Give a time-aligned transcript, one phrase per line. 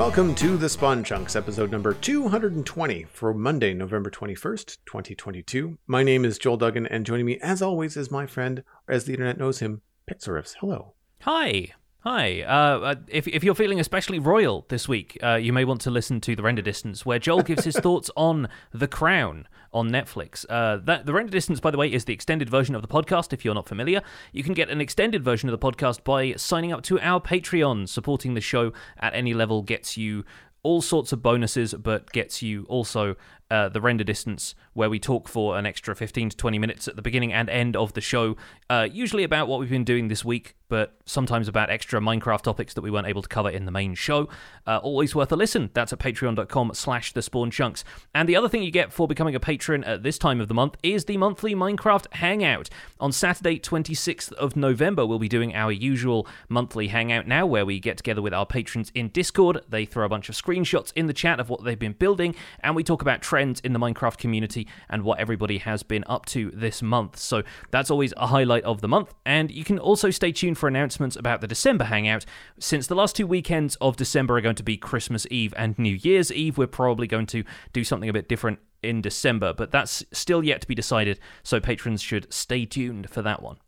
[0.00, 5.76] Welcome to the Spawn Chunks, episode number 220 for Monday, November 21st, 2022.
[5.86, 9.12] My name is Joel Duggan, and joining me, as always, is my friend, as the
[9.12, 10.54] internet knows him, Pixlriffs.
[10.58, 10.94] Hello.
[11.20, 11.74] Hi.
[11.98, 12.40] Hi.
[12.40, 15.90] Uh, uh, if, if you're feeling especially royal this week, uh, you may want to
[15.90, 20.44] listen to The Render Distance, where Joel gives his thoughts on The Crown on Netflix.
[20.48, 23.32] Uh, that, the Render Distance, by the way, is the extended version of the podcast.
[23.32, 26.72] If you're not familiar, you can get an extended version of the podcast by signing
[26.72, 27.88] up to our Patreon.
[27.88, 30.24] Supporting the show at any level gets you
[30.62, 33.16] all sorts of bonuses, but gets you also
[33.50, 36.96] uh, the render distance, where we talk for an extra 15 to 20 minutes at
[36.96, 38.36] the beginning and end of the show,
[38.68, 42.74] uh, usually about what we've been doing this week, but sometimes about extra Minecraft topics
[42.74, 44.28] that we weren't able to cover in the main show.
[44.66, 45.70] Uh, always worth a listen.
[45.74, 47.84] That's at patreon.com slash the spawn chunks.
[48.14, 50.54] And the other thing you get for becoming a patron at this time of the
[50.54, 52.70] month is the monthly Minecraft Hangout.
[53.00, 57.80] On Saturday, 26th of November, we'll be doing our usual monthly Hangout now, where we
[57.80, 59.60] get together with our patrons in Discord.
[59.68, 62.76] They throw a bunch of screenshots in the chat of what they've been building, and
[62.76, 66.82] we talk about in the Minecraft community and what everybody has been up to this
[66.82, 67.16] month.
[67.16, 69.14] So that's always a highlight of the month.
[69.24, 72.24] And you can also stay tuned for announcements about the December Hangout.
[72.58, 75.94] Since the last two weekends of December are going to be Christmas Eve and New
[75.94, 80.04] Year's Eve, we're probably going to do something a bit different in December, but that's
[80.12, 81.18] still yet to be decided.
[81.42, 83.58] So patrons should stay tuned for that one.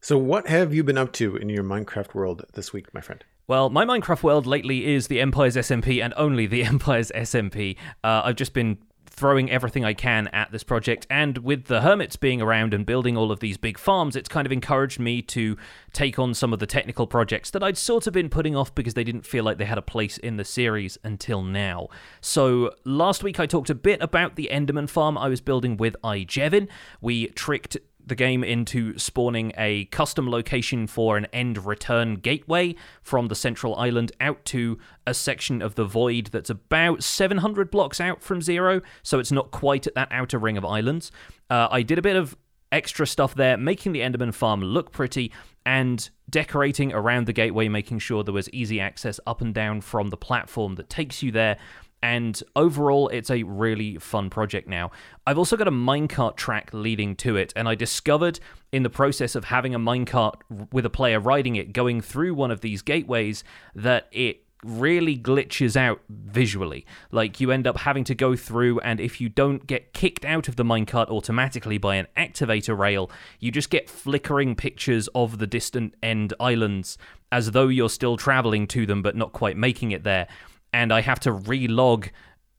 [0.00, 3.24] So, what have you been up to in your Minecraft world this week, my friend?
[3.52, 7.76] Well, my Minecraft world lately is the Empire's SMP and only the Empire's SMP.
[8.02, 12.16] Uh, I've just been throwing everything I can at this project, and with the hermits
[12.16, 15.58] being around and building all of these big farms, it's kind of encouraged me to
[15.92, 18.94] take on some of the technical projects that I'd sort of been putting off because
[18.94, 21.88] they didn't feel like they had a place in the series until now.
[22.22, 25.94] So, last week I talked a bit about the Enderman farm I was building with
[26.02, 26.68] iJevin.
[27.02, 33.28] We tricked the game into spawning a custom location for an end return gateway from
[33.28, 38.22] the central island out to a section of the void that's about 700 blocks out
[38.22, 41.10] from zero, so it's not quite at that outer ring of islands.
[41.50, 42.36] Uh, I did a bit of
[42.72, 45.30] extra stuff there, making the Enderman farm look pretty
[45.64, 50.08] and decorating around the gateway, making sure there was easy access up and down from
[50.08, 51.58] the platform that takes you there
[52.02, 54.90] and overall it's a really fun project now.
[55.26, 58.40] I've also got a minecart track leading to it, and I discovered
[58.72, 60.34] in the process of having a minecart
[60.72, 65.76] with a player riding it going through one of these gateways that it really glitches
[65.76, 66.86] out visually.
[67.10, 70.48] Like you end up having to go through, and if you don't get kicked out
[70.48, 75.46] of the minecart automatically by an activator rail, you just get flickering pictures of the
[75.46, 76.96] distant end islands
[77.30, 80.28] as though you're still traveling to them but not quite making it there
[80.72, 82.08] and I have to relog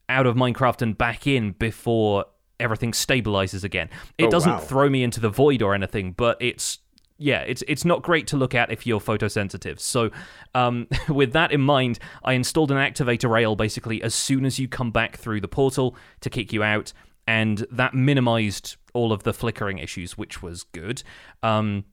[0.08, 2.26] out of Minecraft and back in before
[2.60, 3.88] everything stabilizes again.
[4.18, 4.58] It Oh, doesn't wow.
[4.58, 6.78] throw me into the void or anything, but it's
[7.16, 9.78] yeah, it's it's not great to look at if you're photosensitive.
[9.80, 10.10] So,
[10.54, 14.66] um, with that in mind, I installed an activator rail basically as soon as you
[14.68, 16.92] come back through the portal to kick you out,
[17.26, 21.02] and that minimized all of the flickering issues, which was good.
[21.42, 21.84] Um,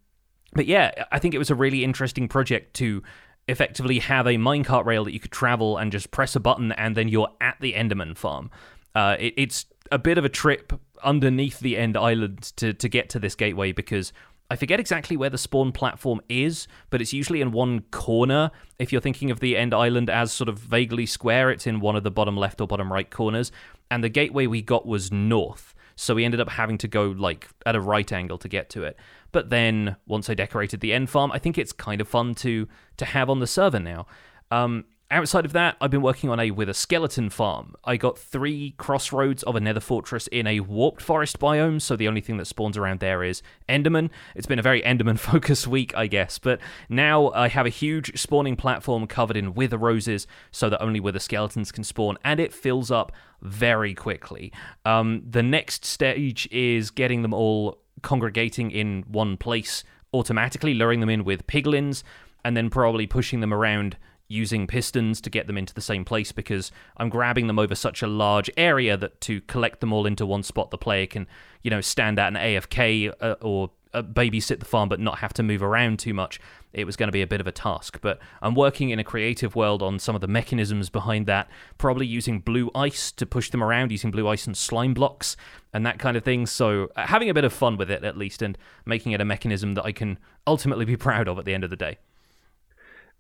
[0.54, 3.02] but yeah, I think it was a really interesting project to
[3.47, 6.96] effectively have a minecart rail that you could travel and just press a button and
[6.96, 8.50] then you're at the Enderman farm.
[8.96, 13.09] Uh, it, it's a bit of a trip underneath the end island to, to get
[13.09, 14.13] to this gateway because
[14.51, 18.51] I forget exactly where the spawn platform is, but it's usually in one corner.
[18.80, 21.96] If you're thinking of the end island as sort of vaguely square, it's in one
[21.96, 23.51] of the bottom left or bottom right corners.
[23.90, 25.74] And the gateway we got was north.
[25.96, 28.84] So we ended up having to go like at a right angle to get to
[28.84, 28.97] it.
[29.31, 32.68] But then once I decorated the end farm, I think it's kind of fun to
[32.97, 34.08] to have on the server now.
[34.50, 37.76] Um, outside of that, I've been working on a wither skeleton farm.
[37.84, 42.08] I got three crossroads of a nether fortress in a warped forest biome, so the
[42.08, 44.10] only thing that spawns around there is Enderman.
[44.36, 48.18] It's been a very Enderman focused week, I guess, but now I have a huge
[48.20, 52.54] spawning platform covered in wither roses, so that only wither skeletons can spawn, and it
[52.54, 53.12] fills up
[53.42, 54.54] very quickly.
[54.86, 59.84] Um, the next stage is getting them all congregating in one place
[60.14, 62.04] automatically, luring them in with piglins,
[62.44, 63.98] and then probably pushing them around
[64.31, 68.01] using pistons to get them into the same place because I'm grabbing them over such
[68.01, 71.28] a large area that to collect them all into one spot, the player can,
[71.62, 75.33] you know, stand at an AFK uh, or uh, babysit the farm but not have
[75.33, 76.39] to move around too much.
[76.74, 79.04] It was going to be a bit of a task, but I'm working in a
[79.04, 83.50] creative world on some of the mechanisms behind that, probably using blue ice to push
[83.50, 85.36] them around, using blue ice and slime blocks
[85.74, 86.45] and that kind of thing.
[86.45, 89.25] So, uh, having a bit of fun with it at least and making it a
[89.25, 90.18] mechanism that I can
[90.48, 91.98] ultimately be proud of at the end of the day.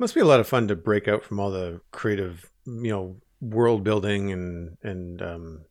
[0.01, 3.15] Must be a lot of fun to break out from all the creative, you know,
[3.39, 5.61] world building and and um,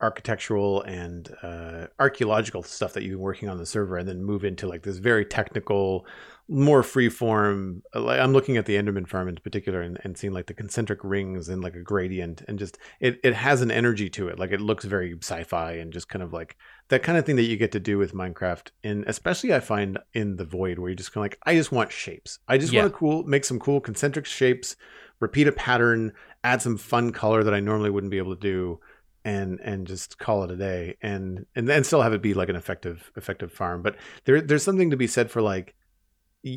[0.00, 4.44] architectural and uh, archaeological stuff that you've been working on the server, and then move
[4.44, 6.04] into like this very technical,
[6.48, 7.82] more free form.
[7.94, 10.54] Uh, like I'm looking at the Enderman farm in particular, and, and seeing like the
[10.54, 14.38] concentric rings and like a gradient, and just it it has an energy to it.
[14.38, 16.56] Like it looks very sci-fi and just kind of like
[16.88, 19.98] that kind of thing that you get to do with Minecraft, and especially I find
[20.12, 22.38] in the Void where you're just kind of like I just want shapes.
[22.46, 22.82] I just Yeah.
[22.82, 24.76] want to cool make some cool concentric shapes,
[25.20, 26.12] repeat a pattern,
[26.42, 28.80] add some fun color that I normally wouldn't be able to do,
[29.24, 32.50] and and just call it a day, and and then still have it be like
[32.50, 33.80] an effective effective farm.
[33.80, 35.74] But there there's something to be said for like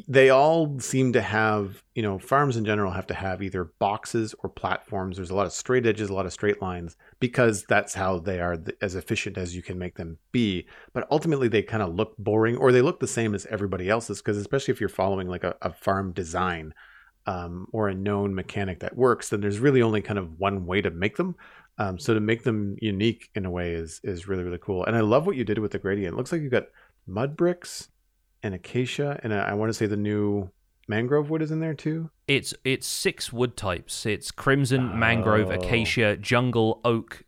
[0.08, 4.36] they all seem to have you know farms in general have to have either boxes
[4.40, 5.16] or platforms.
[5.16, 8.42] There's a lot of straight edges a lot of straight lines because that's how they
[8.42, 10.68] are th- as efficient as you can make them be.
[10.94, 14.22] But ultimately they kind of look boring or they look the same as everybody else's
[14.22, 16.74] because especially if you're following like a, a farm design
[17.26, 20.82] um, or a known mechanic that works then there's really only kind of one way
[20.82, 21.36] to make them.
[21.78, 24.84] Um, so to make them unique in a way is is really really cool.
[24.84, 26.14] And i love what you did with the gradient.
[26.14, 26.68] It looks like you got
[27.06, 27.88] mud bricks
[28.48, 30.50] and acacia and I, I want to say the new
[30.88, 34.06] mangrove wood is in there too It's it's six wood types.
[34.06, 35.54] It's crimson, mangrove, Oh.
[35.56, 37.24] acacia, jungle, oak,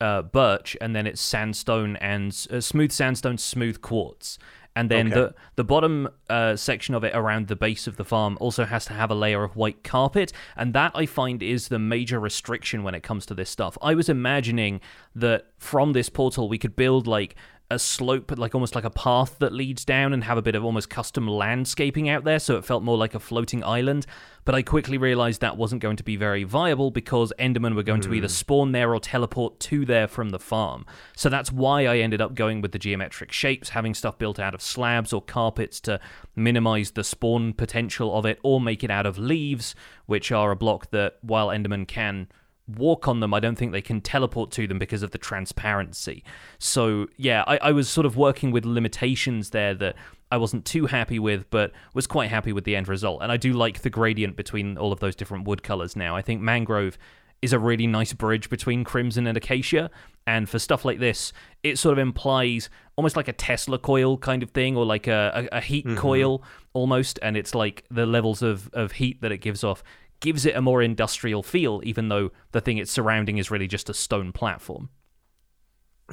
[0.00, 4.38] uh, birch, and then it's sandstone and uh, smooth sandstone, smooth quartz.
[4.74, 5.14] And then Okay.
[5.20, 8.84] the the bottom uh, section of it around the base of the farm also has
[8.86, 12.82] to have a layer of white carpet, and that I find is the major restriction
[12.82, 13.76] when it comes to this stuff.
[13.82, 14.80] I was imagining
[15.14, 17.34] that from this portal we could build like
[17.72, 20.64] a slope, like almost like a path that leads down and have a bit of
[20.64, 24.06] almost custom landscaping out there, so it felt more like a floating island.
[24.44, 28.00] But I quickly realized that wasn't going to be very viable because Endermen were going
[28.02, 28.32] to either hmm.
[28.32, 30.84] spawn there or teleport to there from the farm.
[31.16, 34.54] So that's why I ended up going with the geometric shapes, having stuff built out
[34.54, 36.00] of slabs or carpets to
[36.34, 39.74] minimize the spawn potential of it, or make it out of leaves,
[40.06, 42.28] which are a block that, while Endermen can
[42.76, 46.24] walk on them, I don't think they can teleport to them because of the transparency.
[46.58, 49.96] So, yeah, I, I was sort of working with limitations there that
[50.30, 53.22] I wasn't too happy with, but was quite happy with the end result.
[53.22, 56.16] And I do like the gradient between all of those different wood colors now.
[56.16, 56.96] I think mangrove
[57.42, 59.90] is a really nice bridge between crimson and acacia.
[60.26, 61.32] And for stuff like this,
[61.64, 65.48] it sort of implies almost like a Tesla coil kind of thing, or like a,
[65.52, 65.96] a, a heat mm-hmm.
[65.96, 67.18] coil almost.
[67.20, 69.82] And it's like the levels of, of heat that it gives off
[70.22, 73.90] gives it a more industrial feel, even though the thing it's surrounding is really just
[73.90, 74.88] a stone platform.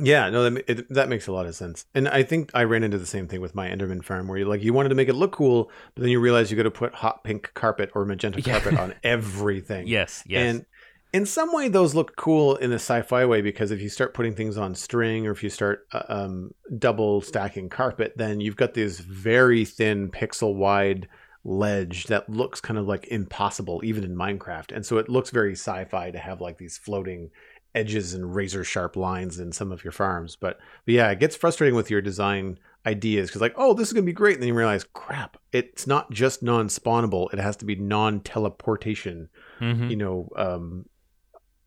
[0.01, 1.85] Yeah, no, that it, that makes a lot of sense.
[1.94, 4.45] And I think I ran into the same thing with my Enderman farm, where you
[4.45, 6.71] like you wanted to make it look cool, but then you realize you got to
[6.71, 8.59] put hot pink carpet or magenta Yeah.
[8.59, 9.88] carpet on everything.
[9.88, 10.41] Yes, yes.
[10.56, 10.65] And
[11.11, 14.35] in some way, those look cool in a sci-fi way because if you start putting
[14.35, 18.75] things on string or if you start uh, um, double stacking carpet, then you've got
[18.75, 21.07] these very thin pixel wide
[21.44, 24.71] ledge that looks kind of like impossible even in Minecraft.
[24.75, 27.31] And so it looks very sci-fi to have like these floating
[27.75, 30.36] edges and razor sharp lines in some of your farms.
[30.36, 33.94] But, but yeah, it gets frustrating with your design ideas because like, oh, this is
[33.94, 37.65] gonna be great, and then you realize, crap, it's not just non-spawnable; it has to
[37.65, 39.89] be non-teleportation Mhm.
[39.89, 40.85] you know, um,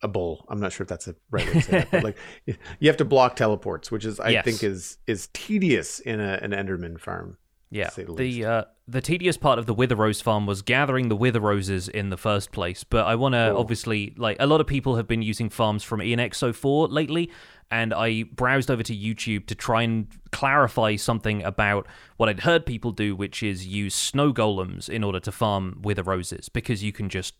[0.03, 0.45] a bull.
[0.49, 2.17] I'm not sure if that's the right way to say that, but like
[2.81, 4.45] you have to block teleports, which is I Yes.
[4.45, 7.37] think is is tedious in a, an Enderman farm.
[7.71, 11.17] Yeah, the the uh, the tedious part of the Wither Rose farm was gathering the
[11.17, 12.85] Wither Roses in the first place.
[12.85, 13.57] But I want to Oh.
[13.59, 17.31] obviously like a lot of people have been using farms from ianxofour lately,
[17.71, 21.87] and I browsed over to YouTube to try and clarify something about
[22.19, 26.03] what I'd heard people do, which is use snow golems in order to farm Wither
[26.03, 27.35] Roses because you can just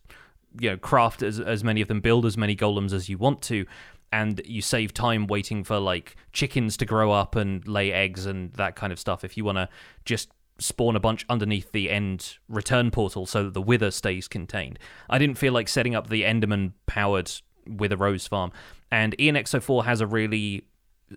[0.59, 3.41] you know craft as as many of them, build as many golems as you want
[3.43, 3.65] to.
[4.11, 8.53] And you save time waiting for like chickens to grow up and lay eggs and
[8.53, 9.23] that kind of stuff.
[9.23, 9.67] If you want to
[10.05, 10.29] just
[10.59, 14.79] spawn a bunch underneath the end return portal so that the wither stays contained.
[15.09, 17.31] I didn't feel like setting up the Enderman powered
[17.67, 18.51] Wither Rose farm.
[18.91, 20.65] And E ianxofour has a really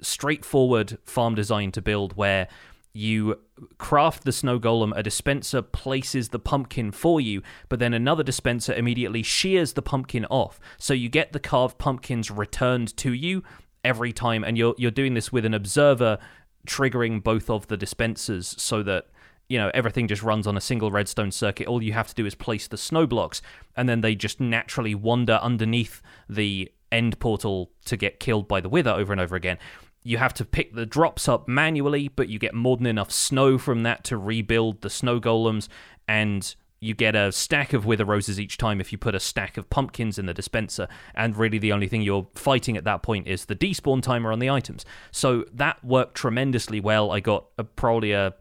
[0.02, 2.48] straightforward farm design to build where
[2.92, 3.38] you
[3.76, 8.72] craft the snow golem, a dispenser places the pumpkin for you, but then another dispenser
[8.72, 10.58] immediately shears the pumpkin off.
[10.78, 13.42] So you get the carved pumpkins returned to you
[13.84, 16.18] every time, and you're you're doing this with an observer
[16.66, 19.06] triggering both of the dispensers so that
[19.48, 21.66] you know everything just runs on a single redstone circuit.
[21.66, 23.42] All you have to do is place the snow blocks
[23.76, 28.68] and then they just naturally wander underneath the end portal to get killed by the
[28.68, 29.58] wither over and over again.
[30.02, 33.58] You have to pick the drops up manually but you get more than enough snow
[33.58, 35.68] from that to rebuild the snow golems
[36.08, 39.56] and you get a stack of wither roses each time if you put a stack
[39.56, 40.86] of pumpkins in the dispenser.
[41.14, 44.38] And really the only thing you're fighting at that point is the despawn timer on
[44.38, 44.84] the items.
[45.10, 47.10] So that worked tremendously well.
[47.10, 48.34] I got a, probably a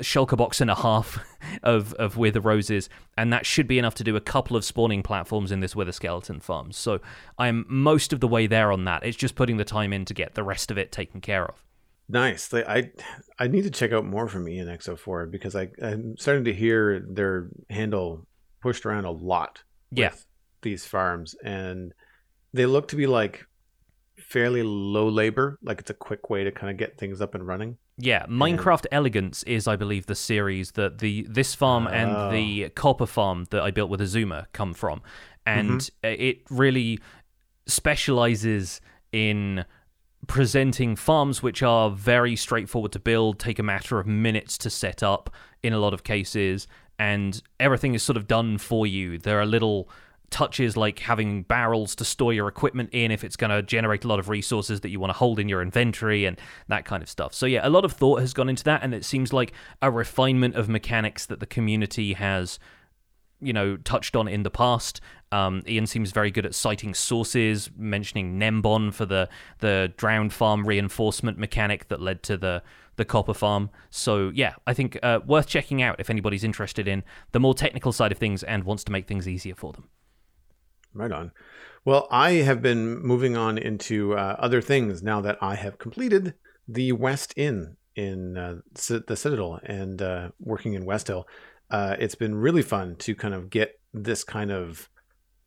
[0.00, 1.18] shulker box and a half
[1.62, 5.02] of of wither roses, and that should be enough to do a couple of spawning
[5.02, 6.72] platforms in this wither skeleton farm.
[6.72, 7.00] So
[7.38, 9.04] I'm most of the way there on that.
[9.04, 11.64] It's just putting the time in to get the rest of it taken care of.
[12.08, 12.52] Nice.
[12.52, 12.90] I
[13.38, 17.50] I need to check out more from ianxofour because I I'm starting to hear their
[17.68, 18.26] handle
[18.60, 19.62] pushed around a lot.
[19.92, 20.12] Yeah.
[20.62, 21.92] these farms and
[22.52, 23.46] they look to be like
[24.18, 25.58] fairly low labor.
[25.62, 27.78] Like it's a quick way to kind of get things up and running.
[28.02, 31.90] Yeah, Minecraft Elegance is, I believe, the series that the this farm Oh.
[31.90, 35.02] and the copper farm that I built with Azuma come from,
[35.44, 36.22] and mm-hmm.
[36.22, 36.98] it really
[37.66, 38.80] specializes
[39.12, 39.64] in
[40.26, 45.02] presenting farms which are very straightforward to build, take a matter of minutes to set
[45.02, 45.30] up
[45.62, 46.66] in a lot of cases,
[46.98, 49.18] and everything is sort of done for you.
[49.18, 49.88] There are little
[50.30, 54.08] touches like having barrels to store your equipment in if it's going to generate a
[54.08, 57.08] lot of resources that you want to hold in your inventory and that kind of
[57.08, 57.34] stuff.
[57.34, 59.90] So yeah, a lot of thought has gone into that and it seems like a
[59.90, 62.58] refinement of mechanics that the community has
[63.40, 65.00] you know touched on in the past.
[65.32, 70.66] Um, Ian seems very good at citing sources, mentioning Nembon for the the drowned farm
[70.66, 72.62] reinforcement mechanic that led to the
[72.96, 73.70] the copper farm.
[73.88, 77.92] So yeah, I think uh, worth checking out if anybody's interested in the more technical
[77.92, 79.88] side of things and wants to make things easier for them.
[80.92, 81.32] Right on.
[81.84, 86.34] Well, I have been moving on into uh, other things now that I have completed
[86.68, 91.26] the West Inn in uh, the Citadel and uh, working in West Hill.
[91.70, 94.88] Uh, it's been really fun to kind of get this kind of,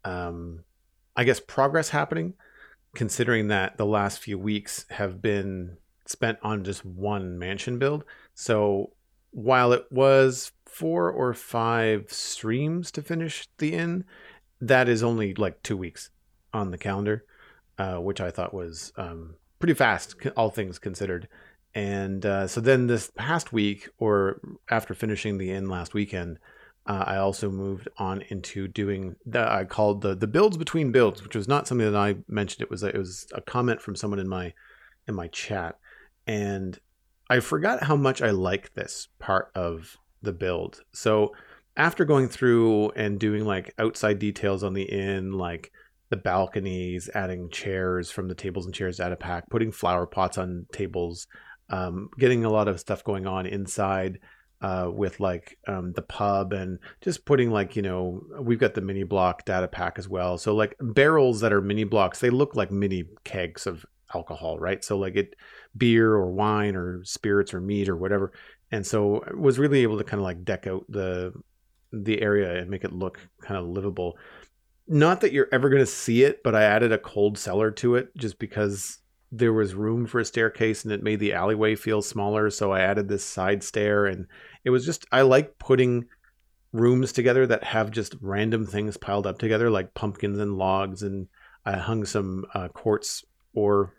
[0.06, 0.64] um,
[1.16, 2.34] I guess, progress happening,
[2.96, 8.06] considering that the last few weeks have been spent on just one mansion build.
[8.34, 8.92] So
[9.32, 14.06] while it was four or five streams to finish the inn,
[14.68, 16.10] that is only like two weeks
[16.54, 17.26] on the calendar,
[17.78, 21.28] uh, which I thought was um, pretty fast, all things considered.
[21.76, 24.40] And uh, so then this past week, or
[24.70, 26.38] after finishing the inn last weekend,
[26.86, 31.24] uh, I also moved on into doing the I called the the builds between builds,
[31.24, 32.62] which was not something that I mentioned.
[32.62, 34.54] It was a, it was a comment from someone in my
[35.08, 35.80] in my chat,
[36.28, 36.78] and
[37.30, 40.82] I forgot how much I like this part of the build.
[40.92, 41.32] So
[41.76, 45.72] after going through and doing like outside details on the inn, like
[46.10, 50.38] the balconies, adding chairs from the tables and chairs out of pack, putting flower pots
[50.38, 51.28] on tables,
[51.70, 54.20] um, getting a lot of stuff going on inside
[54.62, 58.82] uh, with like um, the pub and just putting like you know we've got the
[58.82, 60.38] mini block data pack as well.
[60.38, 64.84] So like barrels that are mini blocks, they look like mini kegs of alcohol, right?
[64.84, 65.36] So like it
[65.76, 68.32] beer or wine or spirits or meat or whatever.
[68.72, 71.34] And so I was really able to kind of like deck out the
[71.94, 74.18] the area and make it look kind of livable.
[74.88, 77.96] Not that you're ever going to see it, but I added a cold cellar to
[77.96, 79.00] it just because
[79.32, 82.50] there was room for a staircase and it made the alleyway feel smaller.
[82.50, 84.28] So I added this side stair and
[84.64, 86.06] it was just, I like putting
[86.72, 91.04] rooms together that have just random things piled up together, like pumpkins and logs.
[91.04, 91.28] And
[91.66, 93.24] I hung some uh, quartz
[93.54, 93.94] ore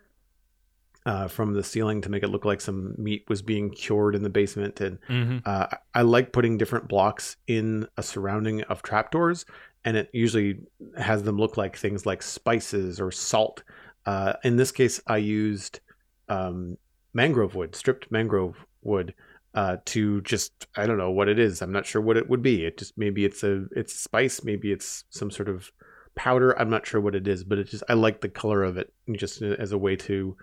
[1.07, 4.23] uh, from the ceiling to make it look like some meat was being cured in
[4.23, 4.81] the basement.
[4.81, 5.39] And Mm-hmm.
[5.45, 9.45] uh, I like putting different blocks in a surrounding of trapdoors,
[9.85, 10.61] and it usually
[10.97, 13.63] has them look like things like spices or salt.
[14.07, 15.81] Uh, in this case, I used
[16.29, 16.79] um,
[17.13, 19.15] mangrove wood, stripped mangrove wood,
[19.55, 21.63] uh, to just I don't know what it is.
[21.63, 22.65] I'm not sure what it would be.
[22.65, 25.71] It just maybe it's a it's spice, maybe it's some sort of
[26.17, 26.59] powder.
[26.59, 28.93] I'm not sure what it is, but it just I like the color of it
[29.13, 30.37] just as a way to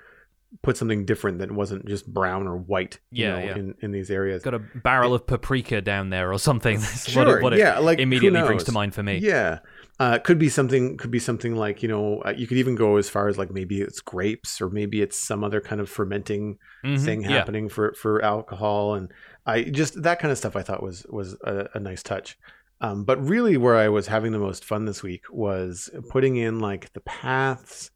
[0.63, 3.00] put something different that wasn't just brown or white.
[3.12, 3.55] you Yeah, know, yeah.
[3.58, 4.43] In, in these areas.
[4.43, 6.79] Got a barrel of paprika down there or something.
[6.79, 9.17] That's Sure, what it, what it yeah, like, immediately brings to mind for me.
[9.17, 9.60] Yeah.
[10.00, 10.98] Uh, could be something.
[10.98, 12.22] Could be something like you know.
[12.25, 15.17] Uh, you could even go as far as like maybe it's grapes or maybe it's
[15.17, 17.29] some other kind of fermenting Mhm, thing yeah.
[17.29, 19.12] happening for for alcohol and
[19.46, 22.38] I just that kind of stuff I thought was was a, a nice touch.
[22.79, 26.60] Um, but really, where I was having the most fun this week was putting in
[26.60, 27.91] like the paths,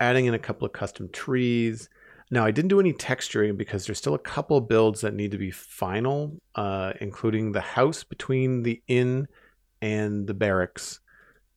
[0.00, 1.88] adding in a couple of custom trees.
[2.30, 5.38] Now I didn't do any texturing because there's still a couple builds that need to
[5.38, 9.28] be final, uh, including the house between the inn
[9.80, 11.00] and the barracks.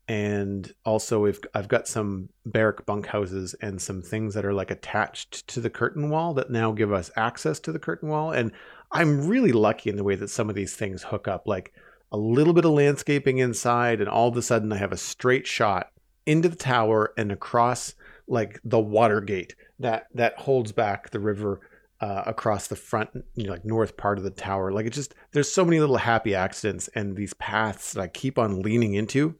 [0.08, 5.48] And also, if I've got some barrack bunkhouses and some things that are like attached
[5.48, 8.32] to the curtain wall that now give us access to the curtain wall.
[8.32, 8.52] And
[8.92, 11.74] I'm really lucky in the way that some of these things hook up, like
[12.12, 15.48] a little bit of landscaping inside, and all of a sudden I have a straight
[15.48, 15.92] shot
[16.26, 17.96] into the tower and across
[18.32, 21.60] like the Watergate that that holds back the river
[22.00, 24.72] uh, across the front, you know, like north part of the tower.
[24.72, 28.40] Like it just there's so many little happy accidents and these paths that I keep
[28.40, 29.36] on leaning into,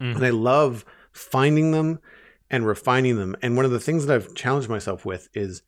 [0.00, 0.16] Mhm.
[0.16, 2.00] and I love finding them
[2.50, 3.36] and refining them.
[3.42, 5.62] And one of the things that I've challenged myself with is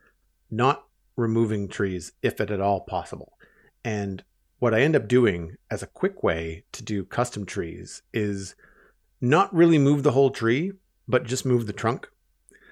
[0.51, 0.87] not
[1.17, 3.39] removing trees if it at all possible.
[3.85, 4.25] And
[4.59, 8.55] what I end up doing as a quick way to do custom trees is
[9.21, 10.73] not really move the whole tree,
[11.07, 12.09] but just move the trunk.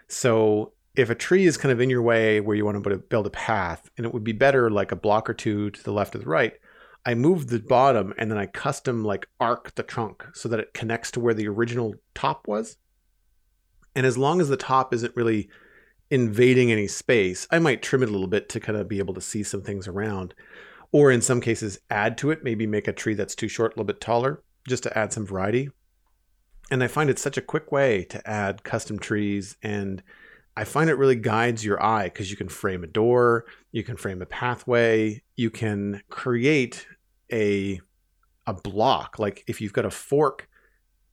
[0.08, 3.26] So if a tree is kind of in your way where you want to build
[3.26, 6.14] a path, and it would be better like a block or two to the left
[6.14, 6.54] or the right,
[7.06, 10.72] I move the bottom and then I custom like arc the trunk so that it
[10.72, 12.78] connects to where the original top was.
[13.94, 15.48] And as long as the top isn't really
[16.10, 19.14] invading any space, I might trim it a little bit to kind of be able
[19.14, 20.34] to see some things around.
[20.92, 23.74] Or in some cases, add to it, maybe make a tree that's too short a
[23.74, 25.70] little bit taller, just to add some variety.
[26.70, 30.02] And I find it such a quick way to add custom trees and
[30.56, 33.96] I find it really guides your eye because you can frame a door, you can
[33.96, 36.86] frame a pathway, you can create
[37.32, 37.80] a
[38.46, 39.18] a block.
[39.18, 40.48] Like if you've got a fork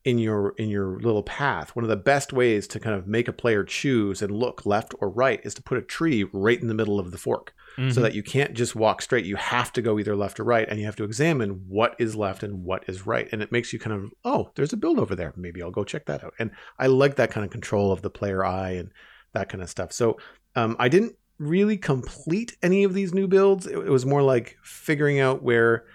[0.03, 3.27] in your in your little path, one of the best ways to kind of make
[3.27, 6.67] a player choose and look left or right is to put a tree right in
[6.67, 7.53] the middle of the fork.
[7.77, 7.91] Mm-hmm.
[7.91, 9.23] So that you can't just walk straight.
[9.23, 12.17] You have to go either left or right and you have to examine what is
[12.17, 13.29] left and what is right.
[13.31, 15.31] And it makes you kind of, oh, there's a build over there.
[15.37, 16.33] Maybe I'll go check that out.
[16.37, 18.91] And I like that kind of control of the player eye and
[19.31, 19.93] that kind of stuff.
[19.93, 20.17] So
[20.57, 23.65] um, I didn't really complete any of these new builds.
[23.65, 25.85] It, it was more like figuring out where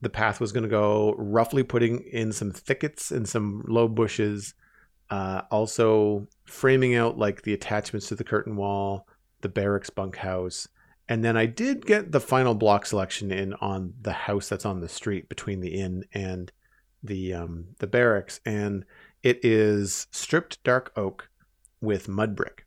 [0.00, 4.54] the path was going to go, roughly putting in some thickets and some low bushes,
[5.10, 9.06] uh, also framing out like the attachments to the curtain wall,
[9.42, 10.68] the barracks bunkhouse.
[11.08, 14.80] And then I did get the final block selection in on the house that's on
[14.80, 16.52] the street between the inn and
[17.02, 18.84] the um, the barracks, and
[19.22, 21.28] it is stripped dark oak
[21.80, 22.66] with mud brick.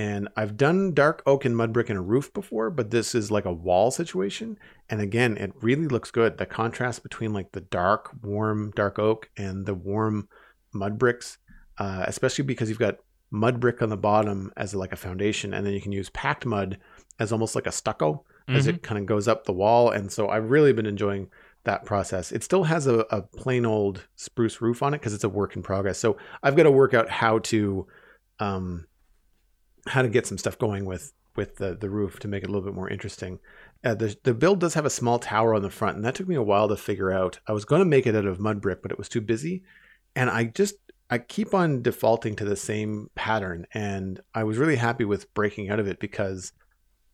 [0.00, 3.30] And I've done dark oak and mud brick in a roof before, but this is
[3.30, 4.56] like a wall situation.
[4.88, 6.38] And again, it really looks good.
[6.38, 10.26] The contrast between like the dark, warm dark oak and the warm
[10.72, 11.36] mud bricks,
[11.76, 12.96] uh, especially because you've got
[13.30, 16.46] mud brick on the bottom as like a foundation, and then you can use packed
[16.46, 16.78] mud
[17.18, 18.56] as almost like a stucco mm-hmm.
[18.56, 18.82] as it mm-hmm.
[18.82, 19.90] kind of goes up the wall.
[19.90, 21.28] And so I've really been enjoying
[21.64, 22.32] that process.
[22.32, 25.56] It still has a, a plain old spruce roof on it because it's a work
[25.56, 25.98] in progress.
[25.98, 27.86] So I've got to work out how to
[28.38, 28.86] um,
[29.86, 32.52] how to get some stuff going with with the the roof to make it a
[32.52, 33.38] little bit more interesting.
[33.84, 36.28] Uh, the the build does have a small tower on the front, and that took
[36.28, 37.38] me a while to figure out.
[37.46, 39.62] I was going to make it out of mud brick, but it was too busy,
[40.14, 40.74] and I just
[41.08, 45.70] I keep on defaulting to the same pattern, and I was really happy with breaking
[45.70, 46.52] out of it because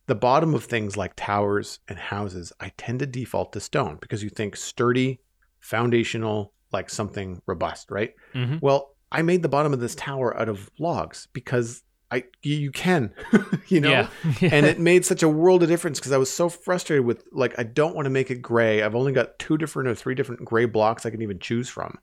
[0.07, 4.23] the bottom of things like towers and houses, I tend to default to stone because
[4.23, 5.19] you think sturdy,
[5.59, 8.13] foundational, like something robust, right?
[8.33, 8.57] Mm-hmm.
[8.61, 13.13] Well, I made the bottom of this tower out of logs because I you can,
[13.67, 14.09] you know, yeah.
[14.41, 17.57] and it made such a world of difference because I was so frustrated with like
[17.59, 18.81] I don't want to make it gray.
[18.81, 21.97] I've only got two different or three different gray blocks I can even choose from,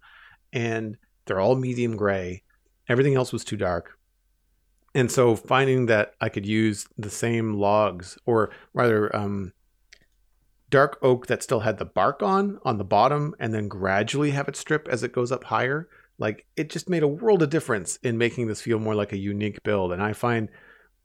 [0.53, 2.43] and they're all medium gray.
[2.89, 3.99] Everything else was too dark,
[4.95, 9.55] and so finding that I could use the same logs, or rather, um,
[10.69, 14.49] dark oak that still had the bark on on the bottom, and then gradually have
[14.49, 15.89] it strip as it goes up higher
[16.19, 19.19] like it just made a world of difference in making this feel more like a
[19.19, 19.93] unique build.
[19.93, 20.49] And I find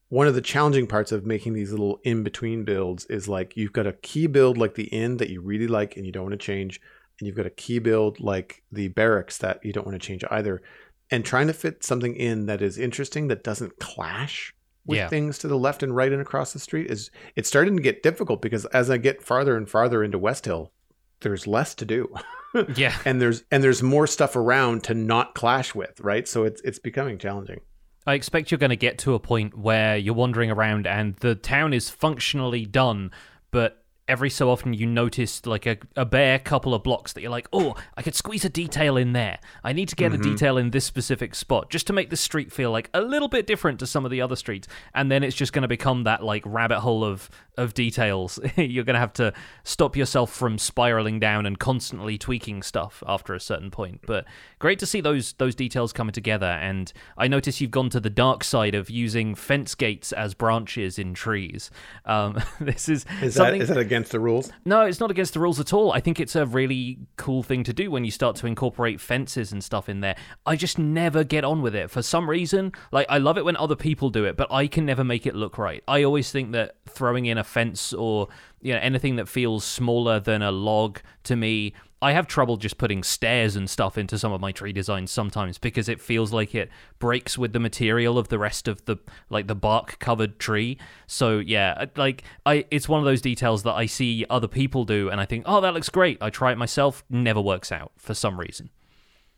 [0.10, 3.74] one of the challenging parts of making these little in between builds is like you've
[3.74, 6.34] got a key build like the inn that you really like and you don't want
[6.34, 6.80] to change.
[7.20, 10.24] And you've got a key build like the barracks that you don't want to change
[10.30, 10.62] either.
[11.12, 14.54] And trying to fit something in that is interesting that doesn't clash
[14.86, 15.08] with yeah.
[15.08, 18.02] things to the left and right and across the street is it's starting to get
[18.02, 20.72] difficult because as I get farther and farther into West Hill,
[21.22, 22.14] there's less to do.
[22.76, 22.96] yeah.
[23.06, 26.28] And there's and there's more stuff around to not clash with, right?
[26.28, 27.62] So it's it's becoming challenging.
[28.08, 31.36] I expect you're going to get to a point where you're wandering around and the
[31.36, 33.12] town is functionally done,
[33.52, 33.79] but
[34.10, 37.48] every so often you notice like a, a bare couple of blocks that you're like,
[37.54, 39.40] oh, I could squeeze a detail in there.
[39.64, 40.22] I need to get mm-hmm.
[40.22, 43.28] a detail in this specific spot just to make the street feel like a little
[43.28, 44.68] bit different to some of the other streets.
[44.94, 48.40] And then it's just going to become that like rabbit hole of of details.
[48.56, 53.34] you're going to have to stop yourself from spiraling down and constantly tweaking stuff after
[53.34, 54.02] a certain point.
[54.08, 54.26] But
[54.58, 56.48] great to see those those details coming together.
[56.48, 60.98] And I notice you've gone to the dark side of using fence gates as branches
[60.98, 61.70] in trees.
[62.06, 63.60] Um, this is is something...
[63.60, 64.52] that is that again against the rules?
[64.66, 65.92] No, it's not against the rules at all.
[65.92, 69.52] I think it's a really cool thing to do when you start to incorporate fences
[69.52, 70.16] and stuff in there.
[70.46, 72.72] I just never get on with it for some reason.
[72.92, 75.36] Like I love it when other people do it, but I can never make it
[75.36, 75.84] look right.
[75.88, 78.30] I always think that throwing in a fence or
[78.62, 82.78] you know anything that feels smaller than a log to me I have trouble just
[82.78, 86.56] putting stairs and stuff into some of my tree designs sometimes because it feels like
[86.56, 88.98] it breaks with the material of the rest of the
[89.30, 90.78] like the bark covered tree.
[91.08, 95.10] So yeah, like I it's one of those details that I see other people do
[95.10, 98.14] and I think, "Oh, that looks great." I try it myself, never works out for
[98.14, 98.70] some reason.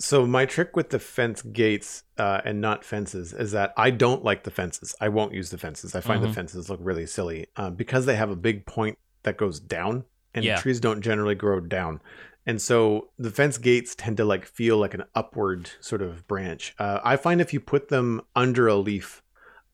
[0.01, 4.23] So my trick with the fence gates uh, and not fences is that I don't
[4.23, 4.95] like the fences.
[4.99, 5.93] I won't use the fences.
[5.93, 6.29] I find mm-hmm.
[6.29, 10.05] the fences look really silly uh, because they have a big point that goes down
[10.33, 10.57] and Yeah.
[10.57, 12.01] trees don't generally grow down.
[12.45, 16.73] And so the fence gates tend to like feel like an upward sort of branch.
[16.79, 19.21] Uh, I find if you put them under a leaf,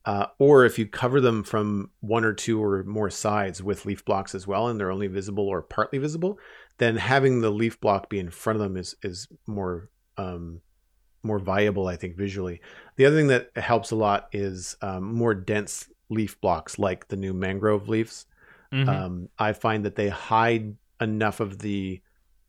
[0.04, 4.04] uh, or if you cover them from one or two or more sides with leaf
[4.04, 6.38] blocks as well, and they're only visible or partly visible,
[6.78, 10.60] then having the leaf block be in front of them is is more um,
[11.22, 12.60] more viable, I think, visually.
[12.96, 17.16] The other thing that helps a lot is um, more dense leaf blocks, like the
[17.16, 18.26] new mangrove leaves.
[18.72, 18.88] Mhm.
[18.88, 22.00] Um, I find that they hide enough of the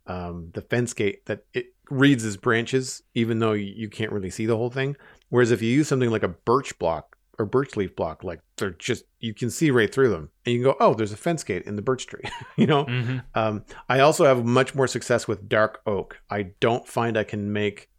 [0.10, 4.45] um, the fence gate that it reads as branches, even though you can't really see
[4.45, 4.98] the whole thing.
[5.30, 8.72] Whereas if you use something like a birch block or birch leaf block, like they're
[8.72, 11.43] just you can see right through them, and you can go, "Oh, there's a fence
[11.43, 12.24] gate in the birch tree,"
[12.58, 12.86] you know.
[12.86, 13.24] Mhm.
[13.36, 16.17] Um, I also have much more success with dark oak.
[16.30, 17.89] I don't find I can make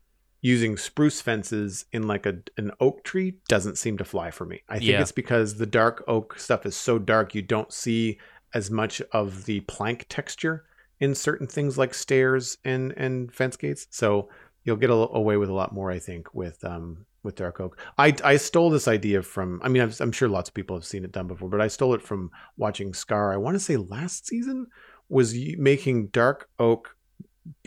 [0.42, 4.62] using spruce fences in like a an oak tree doesn't seem to fly for me.
[4.68, 5.00] I think Yeah.
[5.02, 8.18] it's because the dark oak stuff is so dark you don't see
[8.54, 10.64] as much of the plank texture
[11.00, 13.86] in certain things like stairs and and fence gates.
[13.90, 14.28] So
[14.64, 17.78] you'll get a, away with a lot more, I think, with um with dark oak.
[17.98, 19.60] I I stole this idea from.
[19.62, 21.68] I mean, I've, I'm sure lots of people have seen it done before, but I
[21.68, 23.32] stole it from watching Scar.
[23.32, 24.66] I want to say last season
[25.08, 26.94] was making dark oak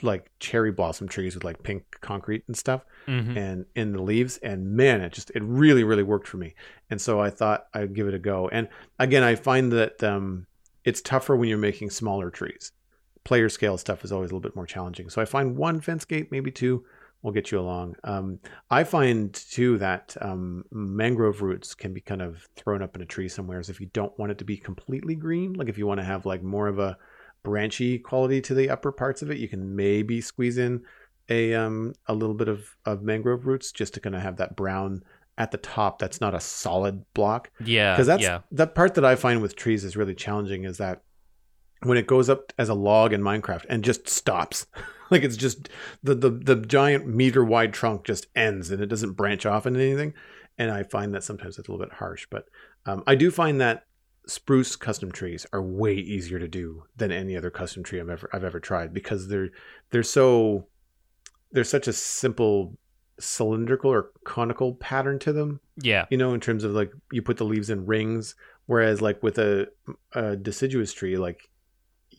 [0.01, 3.35] like cherry blossom trees with like pink concrete and stuff Mhm.
[3.35, 6.53] and in the leaves and man it just it really really worked for me
[6.91, 8.69] and so i thought i'd give it a go and
[8.99, 10.45] again i find that um
[10.85, 12.71] it's tougher when you're making smaller trees
[13.23, 16.05] player scale stuff is always a little bit more challenging so i find one fence
[16.05, 16.83] gate maybe two
[17.21, 18.37] will get you along um,
[18.69, 23.05] i find too that um, mangrove roots can be kind of thrown up in a
[23.05, 25.99] tree somewhere if you don't want it to be completely green like if you want
[25.99, 26.97] to have like more of a
[27.43, 30.81] branchy quality to the upper parts of it you can maybe squeeze in
[31.29, 34.55] a um a little bit of of mangrove roots just to kind of have that
[34.55, 35.01] brown
[35.37, 37.93] at the top that's not a solid block Yeah.
[37.93, 38.39] because that's yeah.
[38.51, 41.01] that part that i find with trees is really challenging is that
[41.83, 44.67] when it goes up as a log in minecraft and just stops.
[45.11, 45.69] Like it's just
[46.01, 49.79] the the, the giant meter wide trunk just ends and it doesn't branch off into
[49.79, 50.15] anything.
[50.57, 52.45] And i find that sometimes it's a little bit harsh but
[52.87, 53.85] um, i do find that
[54.27, 58.29] spruce custom trees are way easier to do than any other custom tree I've ever
[58.33, 59.49] I've ever tried because they're
[59.91, 60.67] they're so
[61.51, 62.77] they're such a simple
[63.19, 65.59] cylindrical or conical pattern to them.
[65.81, 66.05] Yeah.
[66.09, 69.37] you know in terms of like you put the leaves in rings whereas like with
[69.37, 69.67] a,
[70.13, 71.49] a deciduous tree like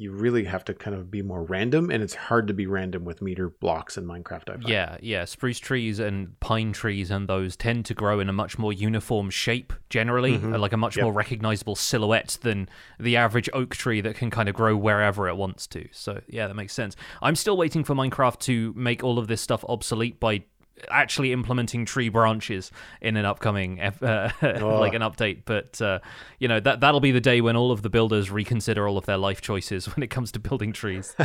[0.01, 3.05] you really have to kind of be more random and it's hard to be random
[3.05, 4.69] with meter blocks in minecraft I find.
[4.69, 5.25] Yeah, yeah.
[5.25, 9.31] Spruce trees and pine trees and those tend to grow in a much more uniform
[9.31, 10.55] shape generally, Mhm.
[10.55, 11.05] uh, like a much Yep.
[11.05, 15.37] more recognizable silhouette than the average oak tree that can kind of grow wherever it
[15.37, 15.89] wants to.
[15.93, 16.97] So, yeah, that makes sense.
[17.23, 20.45] I'm still waiting for Minecraft to make all of this stuff obsolete by
[20.89, 24.79] actually implementing tree branches in an upcoming uh, Oh.
[24.81, 26.01] like an update but uh,
[26.39, 29.07] you know that that'll be the day when all of the builders reconsider all of
[29.07, 31.15] their life choices when it comes to building trees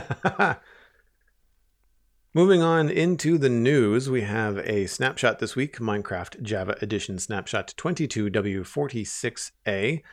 [2.35, 7.73] Moving on into the news, we have a snapshot this week Minecraft Java Edition Snapshot
[7.75, 10.03] 22W46A.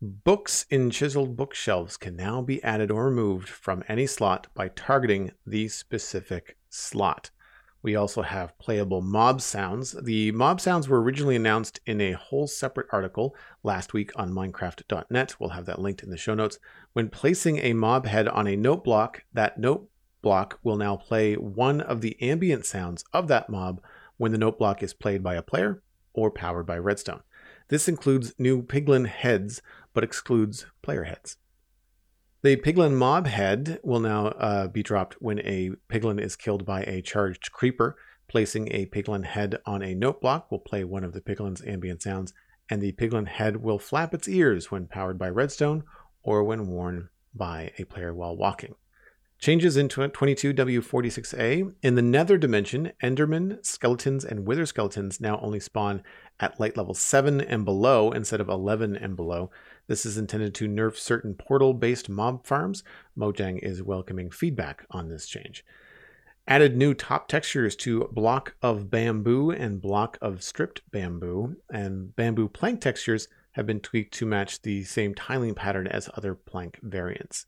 [0.00, 5.32] Books in chiseled bookshelves can now be added or removed from any slot by targeting
[5.44, 7.32] the specific slot.
[7.82, 9.92] We also have playable mob sounds.
[9.92, 15.36] The mob sounds were originally announced in a whole separate article last week on Minecraft.net.
[15.38, 16.58] We'll have that linked in the show notes.
[16.94, 19.88] When placing a mob head on a note block, that note
[20.22, 23.80] block will now play one of the ambient sounds of that mob
[24.16, 27.22] when the note block is played by a player or powered by redstone.
[27.68, 29.62] This includes new piglin heads,
[29.92, 31.36] but excludes player heads.
[32.46, 36.82] The piglin mob head will now uh, be dropped when a piglin is killed by
[36.82, 37.96] a charged creeper.
[38.28, 42.02] Placing a piglin head on a note block will play one of the piglin's ambient
[42.02, 42.32] sounds,
[42.70, 45.82] and the piglin head will flap its ears when powered by redstone
[46.22, 48.76] or when worn by a player while walking.
[49.40, 51.74] Changes in 22W46A.
[51.82, 56.02] In the nether dimension, Endermen, skeletons, and wither skeletons now only spawn
[56.38, 59.50] at light level 7 and below instead of 11 and below.
[59.88, 62.82] This is intended to nerf certain portal based mob farms.
[63.16, 65.64] Mojang is welcoming feedback on this change.
[66.48, 72.48] Added new top textures to block of bamboo and block of stripped bamboo, and bamboo
[72.48, 77.46] plank textures have been tweaked to match the same tiling pattern as other plank variants.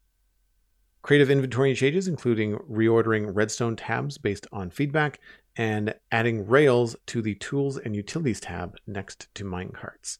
[1.02, 5.20] Creative inventory changes, including reordering redstone tabs based on feedback
[5.56, 10.18] and adding rails to the tools and utilities tab next to minecarts.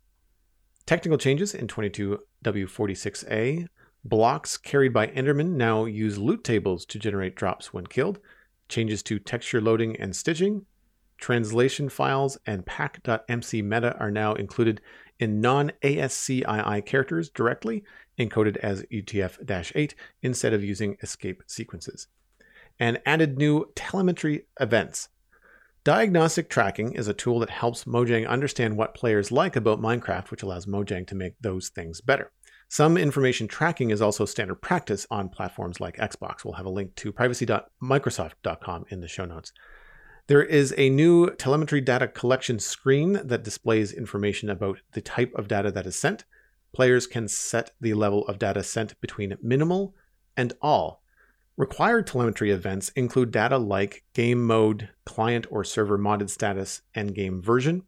[0.89, 3.69] Technical changes in 22W46A.
[4.05, 8.19] Blocks carried by Enderman now use loot tables to generate drops when killed.
[8.71, 10.65] Changes to texture loading and stitching.
[11.19, 14.81] Translation files and pack.mcmeta are now included
[15.21, 17.85] in non ASCII characters directly,
[18.19, 22.07] encoded as UTF 8 instead of using escape sequences.
[22.81, 25.11] And added new telemetry events.
[25.85, 30.43] Diagnostic tracking is a tool that helps Mojang understand what players like about Minecraft, which
[30.43, 32.31] allows Mojang to make those things better.
[32.69, 36.45] Some information tracking is also standard practice on platforms like Xbox.
[36.45, 39.53] We'll have a link to privacy.microsoft.com in the show notes.
[40.27, 45.49] There is a new telemetry data collection screen that displays information about the type of
[45.49, 46.27] data that is sent.
[46.75, 49.95] Players can set the level of data sent between minimal
[50.37, 51.03] and all.
[51.59, 57.43] Required telemetry events include data like game mode, client or server modded status, and game
[57.43, 57.83] version.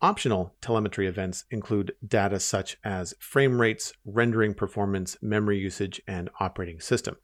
[0.00, 6.80] Optional telemetry events include data such as frame rates, rendering performance, memory usage, and operating
[6.80, 7.16] system.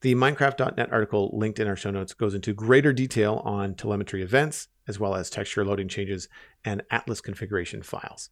[0.00, 4.66] The Minecraft.net article linked in our show notes goes into greater detail on telemetry events,
[4.88, 6.28] as well as texture loading changes
[6.64, 8.30] and Atlas configuration files.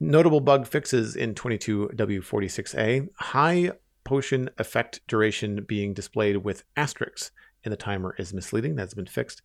[0.00, 3.70] Notable bug fixes in 22W46A high
[4.04, 7.30] potion effect duration being displayed with asterisks
[7.62, 8.76] in the timer is misleading.
[8.76, 9.42] That's been fixed.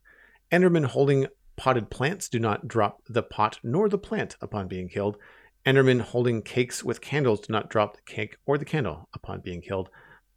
[0.52, 5.17] Enderman holding potted plants do not drop the pot nor the plant upon being killed.
[5.65, 9.62] Endermen holding cakes with candles do not drop the cake or the candle upon being
[9.62, 9.89] killed.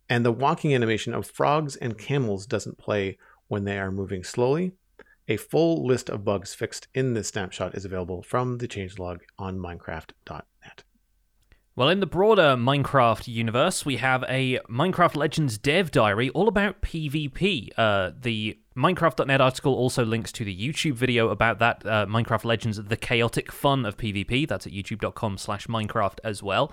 [0.08, 4.72] And the walking animation of frogs and camels doesn't play when they are moving slowly.
[5.28, 9.58] A full list of bugs fixed in this snapshot is available from the changelog on
[9.58, 10.82] Minecraft.net.
[11.74, 16.82] Well, in the broader Minecraft universe, we have a Minecraft Legends dev diary all about
[16.82, 17.70] PvP.
[17.78, 22.76] Uh, the Minecraft.net article also links to the YouTube video about that uh, Minecraft Legends:
[22.76, 24.46] The Chaotic Fun of PvP.
[24.46, 26.70] That's at YouTube.com/slash/Minecraft as well.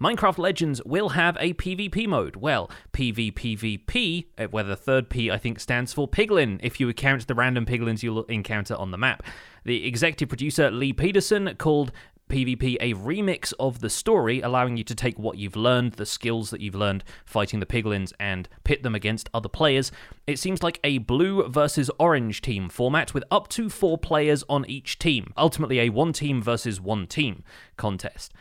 [0.00, 2.36] Minecraft Legends will have a PvP mode.
[2.36, 7.26] Well, PvPvP, uh, where the third P I think stands for Piglin, if you count
[7.26, 9.24] the random piglins you'll encounter on the map.
[9.64, 11.92] The executive producer Lee Peterson called
[12.28, 16.50] PvP a remix of the story, allowing you to take what you've learned, the skills
[16.50, 19.90] that you've learned fighting the piglins, and pit them against other players.
[20.26, 24.64] It seems like a blue versus orange team format with up to four players on
[24.66, 27.44] each team, ultimately, a one team versus one team
[27.76, 28.32] contest.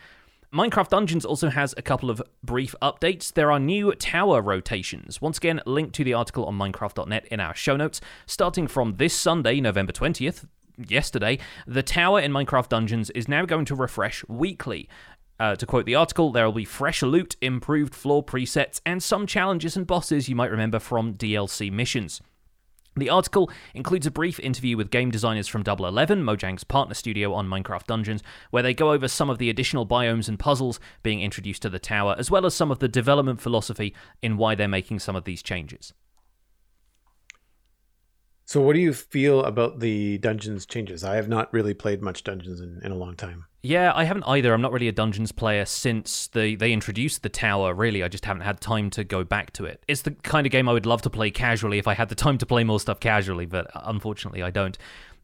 [0.54, 3.34] Minecraft Dungeons also has a couple of brief updates.
[3.34, 5.22] There are new tower rotations.
[5.22, 8.00] Once again, link to the article on Minecraft.net in our show notes.
[8.26, 10.48] Starting from this Sunday, November 20th,
[10.78, 14.90] yesterday, the tower in Minecraft Dungeons is now going to refresh weekly.
[15.40, 19.28] Uh, to quote the article, there will be fresh loot, improved floor presets, and some
[19.28, 22.22] challenges and bosses you might remember from DLC missions.
[22.96, 27.32] The article includes a brief interview with game designers from Double Eleven, Mojang's partner studio
[27.32, 31.22] on Minecraft Dungeons, where they go over some of the additional biomes and puzzles being
[31.22, 34.68] introduced to the tower, as well as some of the development philosophy in why they're
[34.68, 35.94] making some of these changes.
[38.48, 41.04] So, what do you feel about the dungeons changes?
[41.04, 43.44] I have not really played much dungeons in, in a long time.
[43.62, 44.54] Yeah, I haven't either.
[44.54, 47.74] I'm not really a dungeons player since they they introduced the tower.
[47.74, 49.84] Really, I just haven't had time to go back to it.
[49.90, 52.16] It's the kind of game I would love to play casually if I had the
[52.16, 54.78] time to play more stuff casually, but unfortunately, I don't.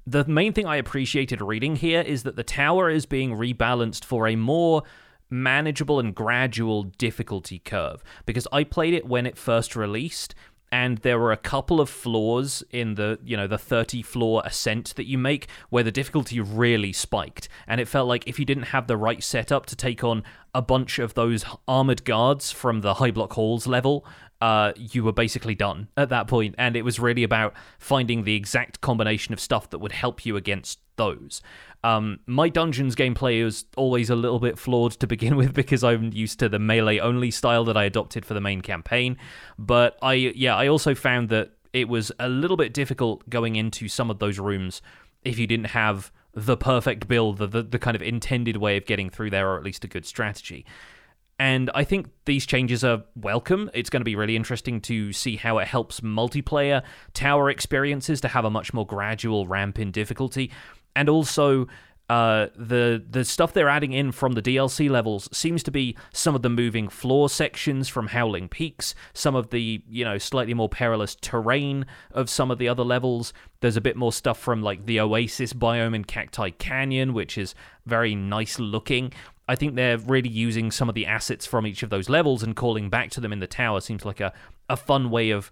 [0.06, 4.28] The main thing I appreciated reading here is that the tower is being rebalanced for
[4.28, 4.84] a more
[5.30, 10.36] manageable and gradual difficulty curve because I played it when it first released
[10.74, 14.96] and there were a couple of floors in the you know the 30 floor ascent
[14.96, 17.48] that you make where the difficulty really spiked.
[17.68, 20.24] And it felt like if you didn't have the right setup to take on
[20.56, 24.04] a bunch of those armored guards from the Highblock Halls level
[24.44, 28.36] uh, you were basically done at that point and it was really about finding the
[28.36, 31.42] exact combination of stuff that would help you against those
[31.86, 36.12] um, my dungeons gameplay is always a little bit flawed to begin with because I'm
[36.12, 39.18] used to the melee only style that I adopted for the main campaign.
[39.58, 43.88] But I, yeah, I also found that it was a little bit difficult going into
[43.88, 44.82] some of those rooms
[45.24, 48.86] if you didn't have the perfect build, the, the, the kind of intended way of
[48.86, 50.66] getting through there, or at least a good strategy.
[51.39, 53.69] And I think these changes are welcome.
[53.74, 58.28] It's going to be really interesting to see how it helps multiplayer tower experiences to
[58.28, 60.52] have a much more gradual ramp in difficulty
[60.96, 61.67] and also
[62.10, 66.36] uh, the the stuff they're adding in from the DLC levels seems to be some
[66.36, 70.67] of the moving floor sections from Howling Peaks, some of the you know slightly more
[70.67, 73.34] perilous terrain of some of the other levels.
[73.62, 77.56] There's a bit more stuff from like the Oasis biome in Cacti Canyon, which is
[77.86, 79.13] very nice looking.
[79.48, 82.56] I think they're really using some of the assets from each of those levels and
[82.56, 84.32] calling back to them in the tower seems like a,
[84.70, 85.52] a fun way of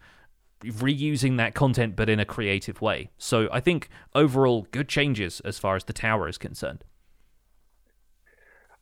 [0.64, 3.10] reusing that content but in a creative way.
[3.18, 6.84] So I think overall good changes as far as the tower is concerned.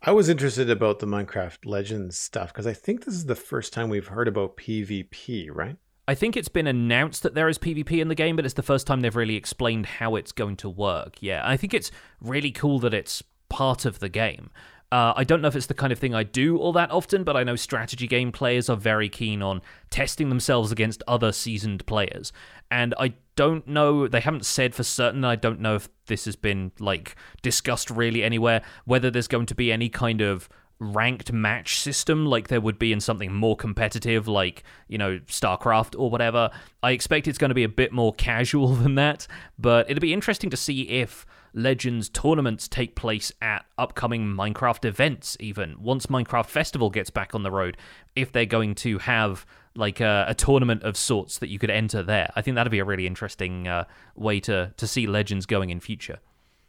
[0.01, 3.73] I was interested about the Minecraft Legends stuff because I think this is the first
[3.73, 5.75] time we've heard about PvP, right?
[6.07, 8.63] I think it's been announced that there is PvP in the game, but it's the
[8.63, 11.17] first time they've really explained how it's going to work.
[11.21, 11.91] Yeah, I think it's
[12.21, 14.49] really cool that it's part of the game.
[14.91, 17.23] Uh, I don't know if it's the kind of thing I do all that often,
[17.23, 21.85] but I know strategy game players are very keen on testing themselves against other seasoned
[21.85, 22.33] players.
[22.71, 26.35] And I don't know, they haven't said for certain, I don't know if this has
[26.35, 30.49] been like discussed really anywhere, whether there's going to be any kind of
[30.79, 35.93] ranked match system like there would be in something more competitive like you know starcraft
[35.99, 36.49] or whatever
[36.81, 40.13] i expect it's going to be a bit more casual than that but it'll be
[40.13, 46.45] interesting to see if legends tournaments take place at upcoming minecraft events even once minecraft
[46.47, 47.77] festival gets back on the road
[48.15, 52.01] if they're going to have like a, a tournament of sorts that you could enter
[52.03, 53.83] there i think that'd be a really interesting uh,
[54.15, 56.19] way to to see legends going in future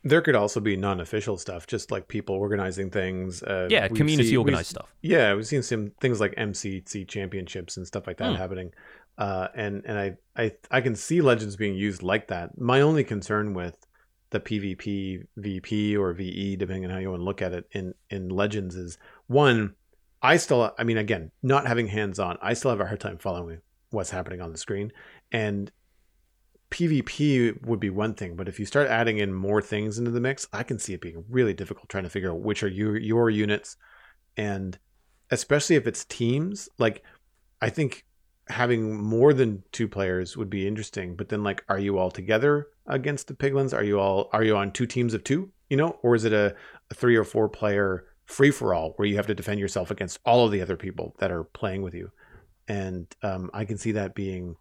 [0.02, 3.42] There could also be non-official stuff, just like people organizing things.
[3.42, 7.86] Uh, yeah community seen- organized stuff Yeah, we've seen some things like MCC championships and
[7.86, 8.36] stuff like that Hmm.
[8.42, 8.72] happening,
[9.18, 12.56] uh, and and I, I I can see legends being used like that.
[12.58, 13.76] My only concern with
[14.30, 17.94] the PvP, VP, or VE, depending on how you want to look at it, in
[18.08, 19.74] in legends is one.
[20.22, 23.16] I still, I mean, again, not having hands on, I still have a hard time
[23.16, 24.92] following what's happening on the screen,
[25.32, 25.72] and
[26.70, 30.20] PvP would be one thing, but if you start adding in more things into the
[30.20, 32.96] mix, I can see it being really difficult trying to figure out which are your
[32.96, 33.76] your units,
[34.36, 34.78] and
[35.30, 36.68] especially if it's teams.
[36.78, 37.02] Like,
[37.60, 38.04] I think
[38.50, 41.16] having more than two players would be interesting.
[41.16, 43.72] But then, like, are you all together against the piglins?
[43.72, 45.50] Are you all are you on two teams of two?
[45.70, 46.54] You know, or is it a,
[46.90, 50.18] a three or four player free for all where you have to defend yourself against
[50.24, 52.10] all of the other people that are playing with you?
[52.68, 54.56] And um, I can see that being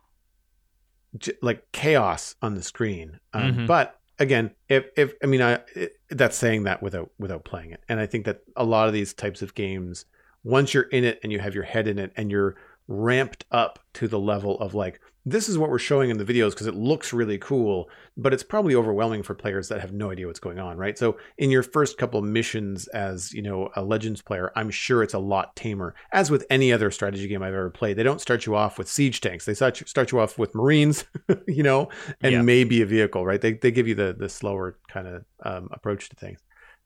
[1.18, 3.20] j- like chaos on the screen.
[3.34, 3.68] Um, Mhm.
[3.68, 7.82] But again, if if I mean, I it, that's saying that without without playing it,
[7.90, 10.06] and I think that a lot of these types of games,
[10.44, 12.56] once you're in it and you have your head in it and you're
[12.92, 16.52] ramped up to the level of like this is what we're showing in the videos
[16.52, 20.26] because it looks really cool but it's probably overwhelming for players that have no idea
[20.26, 20.98] what's going on right?
[20.98, 25.14] So in your first couple missions as you know a legends player i'm sure it's
[25.14, 25.94] a lot tamer.
[26.14, 28.90] As with any other strategy game i've ever played they don't start you off with
[28.90, 29.46] siege tanks.
[29.46, 31.06] They start you, start you off with marines
[31.48, 31.90] you know
[32.22, 32.42] and Yeah.
[32.42, 33.40] maybe a vehicle right?
[33.40, 36.40] They, they give you the the slower kind of um, approach to things.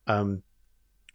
[0.07, 0.43] Um,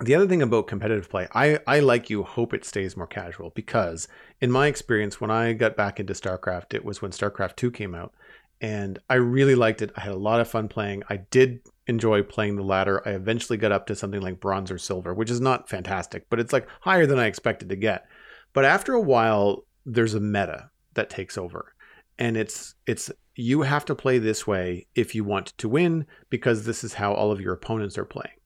[0.00, 3.50] the other thing about competitive play, I, I like you hope it stays more casual
[3.50, 4.06] because
[4.40, 7.94] in my experience, when I got back into StarCraft, it was when StarCraft 2 came
[7.94, 8.12] out.
[8.60, 9.92] And I really liked it.
[9.96, 11.02] I had a lot of fun playing.
[11.08, 13.02] I did enjoy playing the ladder.
[13.06, 16.40] I eventually got up to something like bronze or silver, which is not fantastic, but
[16.40, 18.06] it's like higher than I expected to get.
[18.52, 21.74] But after a while, there's a meta that takes over.
[22.18, 26.66] And it's it's you have to play this way if you want to win because
[26.66, 28.37] this is how all of your opponents are playing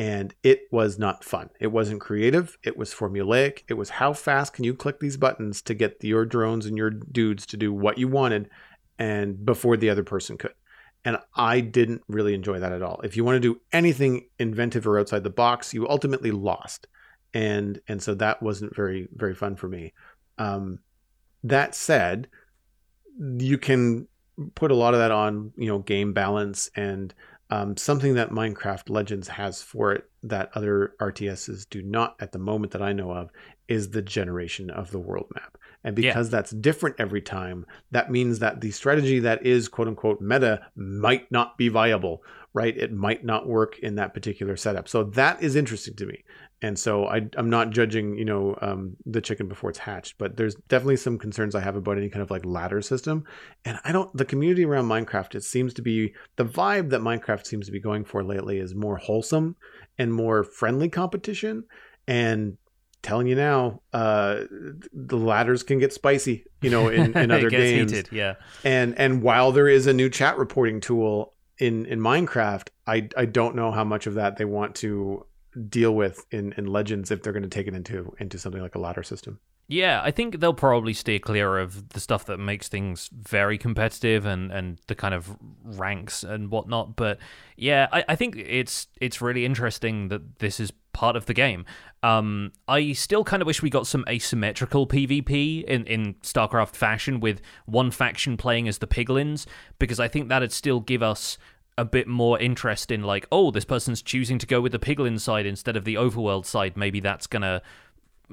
[0.00, 1.50] and it was not fun.
[1.60, 2.56] It wasn't creative.
[2.62, 3.64] It was formulaic.
[3.68, 6.88] It was how fast can you click these buttons to get your drones and your
[6.88, 8.48] dudes to do what you wanted,
[8.98, 10.54] and before the other person could.
[11.04, 13.02] And I didn't really enjoy that at all.
[13.04, 16.86] If you want to do anything inventive or outside the box, you ultimately lost,
[17.34, 19.92] and and so that wasn't very very fun for me.
[20.38, 20.78] Um,
[21.44, 22.28] that said,
[23.18, 24.08] you can
[24.54, 27.12] put a lot of that on you know game balance and
[27.50, 32.38] um, something that Minecraft Legends has for it that other RTSs do not at the
[32.38, 33.30] moment that I know of
[33.68, 35.58] is the generation of the world map.
[35.82, 36.10] And Yeah.
[36.10, 40.66] because that's different every time, that means that the strategy that is quote unquote meta
[40.76, 42.76] might not be viable, right?
[42.76, 44.88] It might not work in that particular setup.
[44.88, 46.24] So that is interesting to me.
[46.62, 50.36] And so I, I'm not judging, you know, um, the chicken before it's hatched, but
[50.36, 53.24] there's definitely some concerns I have about any kind of like ladder system.
[53.64, 57.46] And I don't, the community around Minecraft, it seems to be the vibe that Minecraft
[57.46, 59.56] seems to be going for lately is more wholesome
[59.98, 61.64] and more friendly competition.
[62.06, 62.58] And
[63.02, 64.42] telling you now, uh,
[64.92, 67.92] the ladders can get spicy, you know, in, in other games.
[67.92, 68.34] heated, yeah.
[68.64, 73.24] And and while there is a new chat reporting tool in in Minecraft, I I
[73.24, 75.24] don't know how much of that they want to
[75.68, 78.74] deal with in in Legends if they're going to take it into into something like
[78.74, 79.40] a ladder system.
[79.70, 84.26] Yeah, I think they'll probably steer clear of the stuff that makes things very competitive
[84.26, 86.96] and, and the kind of ranks and whatnot.
[86.96, 87.18] But
[87.56, 91.66] yeah, I, I think it's it's really interesting that this is part of the game.
[92.02, 97.20] Um, I still kind of wish we got some asymmetrical PvP in, in StarCraft fashion
[97.20, 99.46] with one faction playing as the Piglins,
[99.78, 101.38] because I think that'd still give us
[101.80, 105.18] a bit more interest in like, oh, this person's choosing to go with the Piglin
[105.18, 106.76] side instead of the Overworld side.
[106.76, 107.62] Maybe that's gonna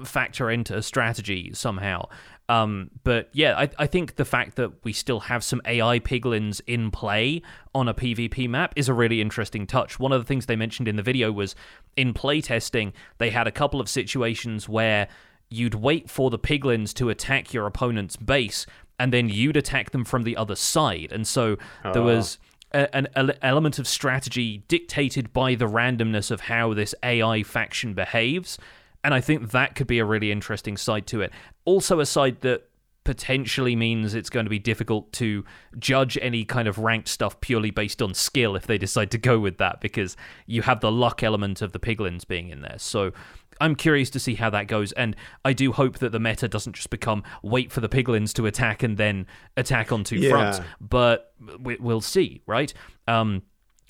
[0.04, 2.08] factor into a strategy somehow.
[2.50, 6.60] Um, but yeah, I, I think the fact that we still have some AI piglins
[6.66, 7.42] in play
[7.74, 9.98] on a PvP map is a really interesting touch.
[9.98, 11.54] One of the things they mentioned in the video was
[11.96, 15.08] in playtesting, they had a couple of situations where
[15.50, 18.66] you'd wait for the piglins to attack your opponent's base
[18.98, 21.10] and then you'd attack them from the other side.
[21.12, 22.04] And so there Oh.
[22.04, 22.38] was
[22.72, 23.08] an
[23.42, 28.58] element of strategy dictated by the randomness of how this AI faction behaves.
[29.02, 31.32] And I think that could be a really interesting side to it.
[31.64, 32.68] Also, a side that
[33.04, 35.42] potentially means it's going to be difficult to
[35.78, 39.38] judge any kind of ranked stuff purely based on skill if they decide to go
[39.38, 40.14] with that because
[40.44, 42.76] you have the luck element of the piglins being in there.
[42.76, 43.12] So
[43.60, 46.74] I'm curious to see how that goes, and I do hope that the meta doesn't
[46.74, 50.30] just become wait for the piglins to attack and then attack on two Yeah.
[50.30, 50.60] fronts.
[50.80, 52.72] But we, we'll see, right?
[53.06, 53.42] Um,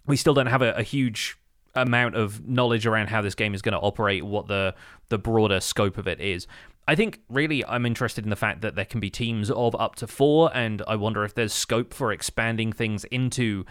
[0.07, 1.37] we still don't have a, a huge
[1.75, 4.75] amount of knowledge around how this game is going to operate, what the
[5.11, 6.47] the broader scope of it is.
[6.87, 9.95] I think really I'm interested in the fact that there can be teams of up
[9.97, 13.67] to four, and I wonder if there's scope for expanding things into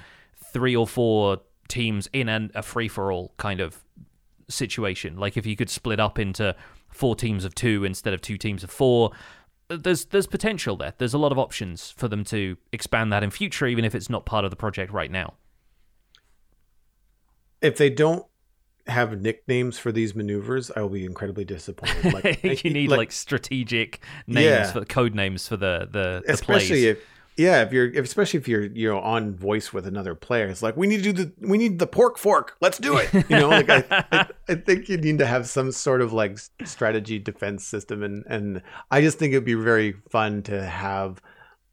[0.53, 3.83] three or four teams in an, a free for all kind of
[4.49, 5.17] situation.
[5.17, 6.55] Like if you could split up into
[6.89, 9.11] four teams of two instead of two teams of four.
[9.69, 10.93] There's there's potential there.
[10.97, 14.09] There's a lot of options for them to expand that in future, even if it's
[14.09, 15.33] not part of the project right now.
[17.61, 18.25] If they don't
[18.87, 22.13] have nicknames for these maneuvers, I will be incredibly disappointed.
[22.13, 24.71] Like you need like, strategic names Yeah.
[24.71, 26.83] for code names for the the, the especially plays.
[26.83, 26.99] if
[27.37, 30.75] yeah if you're especially if you're you know on voice with another player it's like
[30.75, 32.57] we need to do the we need the pork fork.
[32.59, 33.13] Let's do it.
[33.13, 36.39] You know like I, I, I think you need to have some sort of like
[36.65, 38.61] strategy defense system and and
[38.91, 41.21] i just think it'd be very fun to have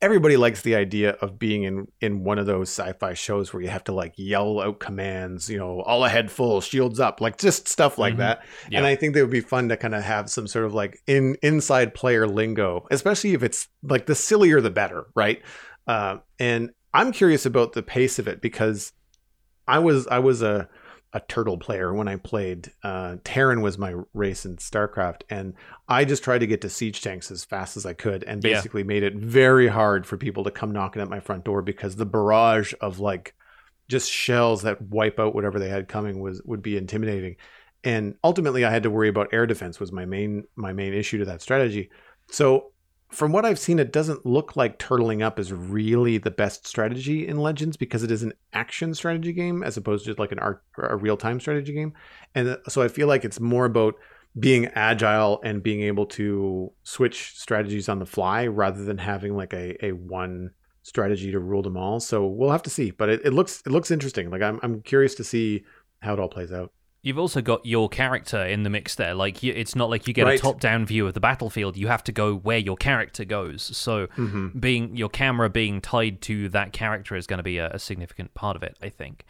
[0.05, 3.69] everybody likes the idea of being in in one of those sci-fi shows where you
[3.71, 7.67] have to like yell out commands you know all ahead full shields up like just
[7.69, 8.19] stuff like Mhm.
[8.19, 8.79] that Yeah.
[8.79, 11.01] and i think that would be fun to kind of have some sort of like
[11.07, 15.41] in inside player lingo especially if it's like the sillier the better right
[15.87, 18.93] uh, and i'm curious about the pace of it because
[19.67, 20.69] i was i was a
[21.15, 22.73] a turtle player when I played.
[22.83, 25.55] Uh, Terran was my race in StarCraft, and
[25.89, 28.55] I just tried to get to siege tanks as fast as I could, and Yeah.
[28.55, 31.97] basically made it very hard for people to come knocking at my front door because
[31.97, 33.35] the barrage of like
[33.89, 37.37] just shells that wipe out whatever they had coming was would be intimidating.
[37.85, 41.19] And ultimately, I had to worry about air defense was my main my main issue
[41.19, 41.91] to that strategy.
[42.31, 42.73] So
[43.15, 47.27] from what I've seen, it doesn't look like turtling up is really the best strategy
[47.27, 50.63] in Legends because it is an action strategy game as opposed to like an art,
[50.79, 51.93] a real time strategy game.
[52.35, 53.95] And uh, so I feel like it's more about
[54.39, 59.53] being agile and being able to switch strategies on the fly rather than having like
[59.53, 60.51] a, a one
[60.83, 62.01] strategy to rule them all.
[62.01, 64.31] So we'll have to see, but it, it looks it looks interesting.
[64.31, 65.65] Like I'm I'm curious to see
[66.01, 66.73] how it all plays out.
[67.05, 69.15] You've also got your character in the mix there.
[69.15, 70.39] Like you, it's not like you get Right.
[70.39, 71.77] a top-down view of the battlefield.
[71.77, 73.63] You have to go where your character goes.
[73.77, 74.59] So Mm-hmm.
[74.59, 78.35] being your camera being tied to that character is going to be a, a significant
[78.35, 79.25] part of it, I think.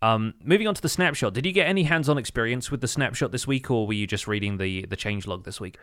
[0.00, 3.30] Um, moving on to the snapshot, did you get any hands-on experience with the snapshot
[3.32, 5.76] this week, or were you just reading the the changelog this week?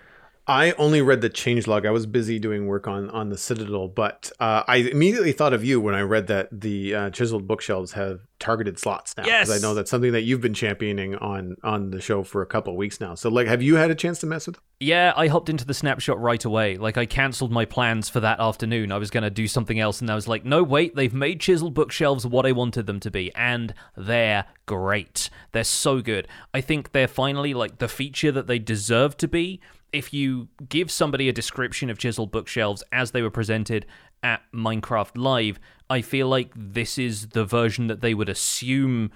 [0.47, 1.87] I only read the changelog.
[1.87, 5.63] I was busy doing work on on the Citadel, but uh, I immediately thought of
[5.63, 9.25] you when I read that the uh, chiseled bookshelves have targeted slots now.
[9.25, 9.49] Yes!
[9.49, 12.73] I know that's something that you've been championing on on the show for a couple
[12.73, 13.15] of weeks now.
[13.15, 14.55] So, like, have you had a chance to mess with?
[14.57, 14.63] Them?
[14.79, 16.77] Yeah, I hopped into the snapshot right away.
[16.77, 18.91] Like I cancelled my plans for that afternoon.
[18.91, 21.39] I was going to do something else and I was like, "No, wait, they've made
[21.39, 25.29] chiseled bookshelves what I wanted them to be and they're great.
[25.53, 26.27] They're so good.
[26.53, 29.59] I think they're finally like the feature that they deserve to be.
[29.91, 33.85] If you give somebody a description of chiseled bookshelves as they were presented
[34.23, 35.59] at Minecraft Live,
[35.89, 39.11] I feel like this is the version that they would assume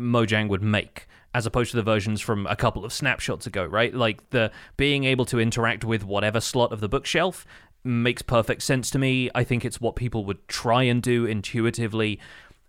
[0.00, 3.94] Mojang would make, as opposed to the versions from a couple of snapshots ago, right?
[3.94, 7.46] Like the being able to interact with whatever slot of the bookshelf
[7.84, 9.30] makes perfect sense to me.
[9.34, 12.20] I think it's what people would try and do intuitively.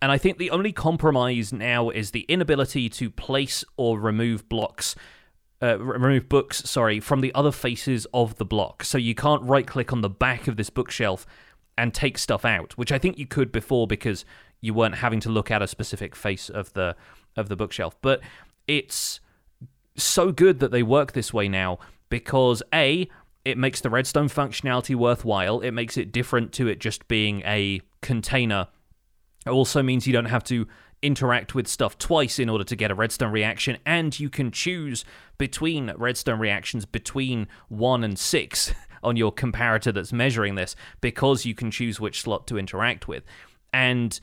[0.02, 4.96] And I think the only compromise now is the inability to place or remove blocks
[5.64, 8.84] uh, remove books, sorry, from the other faces of the block.
[8.84, 11.26] So you can't right click on the back of this bookshelf
[11.78, 14.26] and take stuff out, which I think you could before because
[14.62, 16.96] you weren't having to look at a specific face of the
[17.36, 17.96] of the bookshelf.
[18.02, 18.22] But
[18.68, 19.20] it's
[19.96, 23.08] so good that they work this way now because a
[23.46, 25.62] it makes the redstone functionality worthwhile.
[25.62, 28.68] It makes it different to it just being a container
[29.46, 30.68] it also means you don't have to
[31.04, 35.06] interact with stuff twice in order to get a redstone reaction, and you can choose
[35.38, 38.74] between redstone reactions between 1 and 6
[39.04, 43.24] on your comparator that's measuring this because you can choose which slot to interact with.
[43.74, 44.20] And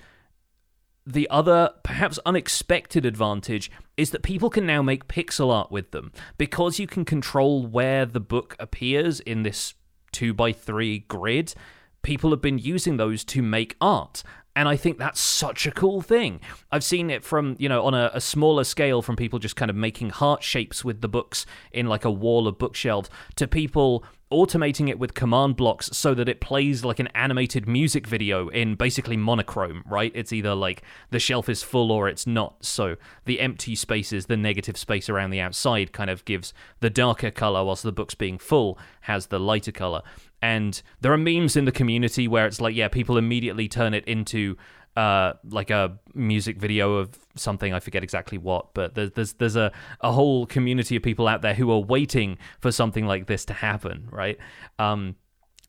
[1.06, 6.12] the other, perhaps unexpected advantage is that people can now make pixel art with them.
[6.38, 9.74] Because you can control where the book appears in this
[10.12, 11.54] 2x3 grid,
[12.02, 14.22] people have been using those to make art.
[14.56, 16.40] And I think that's such a cool thing.
[16.72, 19.70] I've seen it from, you know, on a, a smaller scale from people just kind
[19.70, 24.04] of making heart shapes with the books in like a wall of bookshelves to people
[24.32, 28.76] automating it with command blocks so that it plays like an animated music video in
[28.76, 30.12] basically monochrome, right?
[30.14, 32.64] It's either like the shelf is full or it's not.
[32.64, 37.30] So the empty spaces, the negative space around the outside kind of gives the darker
[37.30, 40.02] color whilst the book's being full has the lighter color.
[40.42, 44.04] And there are memes in the community where it's like, yeah, people immediately turn it
[44.06, 44.56] into
[44.96, 49.56] uh, like a music video of something I forget exactly what, but there's there's there's
[49.56, 53.44] a, a whole community of people out there who are waiting for something like this
[53.46, 54.38] to happen, right?
[54.78, 55.16] Um,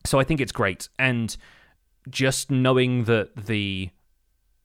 [0.04, 1.36] so I think it's great, and
[2.10, 3.90] just knowing that the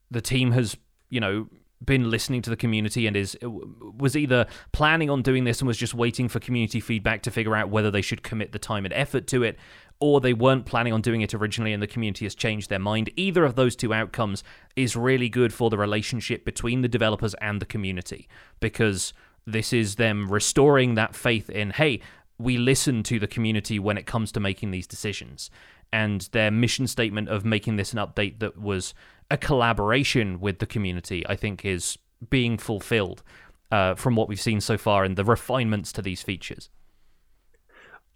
[0.10, 0.76] the team has
[1.10, 1.48] you know
[1.84, 5.78] been listening to the community and is was either planning on doing this and was
[5.78, 8.94] just waiting for community feedback to figure out whether they should commit the time and
[8.96, 9.58] effort to it
[10.00, 13.10] or they weren't planning on doing it originally and the community has changed their mind.
[13.16, 14.44] Either of those two outcomes
[14.76, 18.28] is really good for the relationship between the developers and the community
[18.60, 19.14] because
[19.46, 22.00] this is them restoring that faith in, hey,
[22.38, 25.50] we listen to the community when it comes to making these decisions.
[25.92, 28.94] And their mission statement of making this an update that was
[29.32, 31.98] a collaboration with the community, I think, is
[32.30, 33.24] being fulfilled
[33.72, 36.70] uh, from what we've seen so far and the refinements to these features.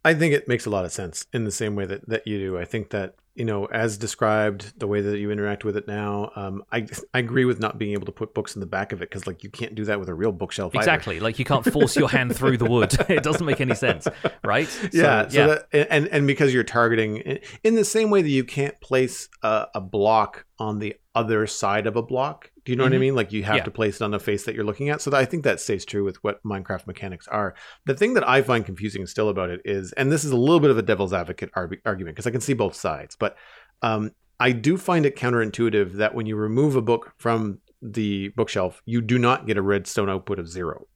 [0.03, 2.39] I think it makes a lot of sense in the same way that, that you
[2.39, 2.57] do.
[2.57, 6.31] I think that, you know, as described, the way that you interact with it now,
[6.35, 9.01] um, I, I agree with not being able to put books in the back of
[9.01, 10.75] it because, like, you can't do that with a real bookshelf.
[10.75, 11.15] Exactly.
[11.15, 11.23] Either.
[11.23, 12.93] Like, you can't force your hand through the wood.
[13.09, 14.07] it doesn't make any sense,
[14.43, 14.67] right?
[14.67, 15.27] So, yeah.
[15.27, 15.47] So yeah.
[15.47, 19.67] That, and, and because you're targeting in the same way that you can't place a,
[19.75, 22.91] a block on the other side of a block do you know mm-hmm.
[22.91, 23.01] what I mm-hmm.
[23.01, 23.15] mean?
[23.15, 23.63] Like you have yeah.
[23.63, 25.01] to place it on the face that you're looking at.
[25.01, 27.55] So I think that stays true with what Minecraft mechanics are.
[27.85, 30.59] The thing that I find confusing still about it is, and this is a little
[30.59, 33.37] bit of a devil's advocate argument because I can see both sides, but
[33.81, 34.11] um,
[34.41, 38.99] I do find it counterintuitive that when you remove a book from the bookshelf, you
[39.01, 40.87] do not get a redstone output of zero.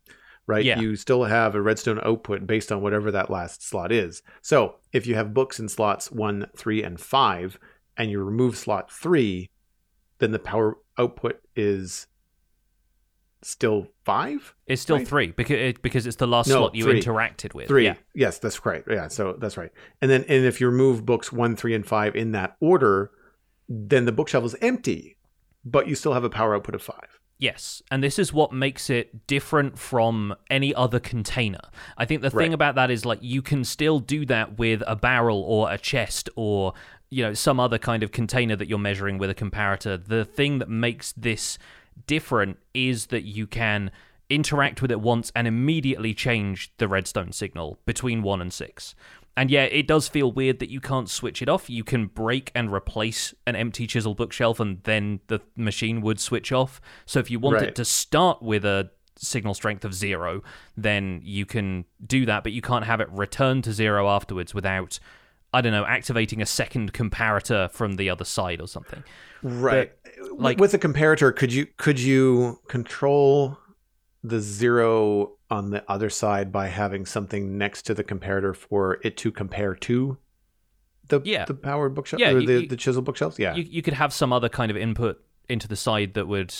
[0.47, 0.65] Right?
[0.65, 0.79] Yeah.
[0.79, 4.21] You still have a redstone output based on whatever that last slot is.
[4.41, 7.57] So if you have books in slots one, three, and five,
[7.97, 9.49] and you remove slot three,
[10.19, 12.07] then the power output is
[13.45, 14.55] still five.
[14.65, 15.07] It's still right?
[15.07, 17.01] three because it, because it's the last no, slot you three.
[17.01, 17.67] interacted with.
[17.67, 17.85] Three.
[17.85, 17.95] Yeah.
[18.13, 18.83] Yes, that's right.
[18.89, 19.71] Yeah, so that's right.
[20.01, 23.11] And then and if you remove books one, three, and five in that order,
[23.69, 25.17] then the bookshelf is empty,
[25.63, 27.19] but you still have a power output of five.
[27.37, 31.59] Yes, and this is what makes it different from any other container.
[31.97, 32.53] I think the thing right.
[32.53, 36.29] about that is like you can still do that with a barrel or a chest
[36.37, 36.73] or
[37.09, 40.57] you know some other kind of container that you're measuring with a comparator the thing
[40.57, 41.59] that makes this
[42.07, 43.91] different is that you can
[44.29, 48.95] interact with it once and immediately change the redstone signal between 1 and 6
[49.37, 51.69] and yeah, it does feel weird that you can't switch it off.
[51.69, 56.51] You can break and replace an empty chisel bookshelf, and then the machine would switch
[56.51, 56.79] off.
[57.05, 57.67] So if you want right.
[57.67, 60.41] it to start with a signal strength of zero,
[60.77, 64.99] then you can do that, but you can't have it return to zero afterwards without
[65.53, 69.05] I don't know, activating a second comparator from the other side or something.
[69.41, 69.89] Right.
[70.03, 73.57] But, like with a comparator, could you could you control
[74.23, 79.15] the zero on the other side by having something next to the comparator for it
[79.17, 80.17] to compare to
[81.07, 81.45] the yeah.
[81.45, 83.37] the power bookshelf yeah, or you, the, the chisel bookshelves?
[83.37, 83.55] Yeah.
[83.55, 86.53] You, you could have some other kind of input into the side that would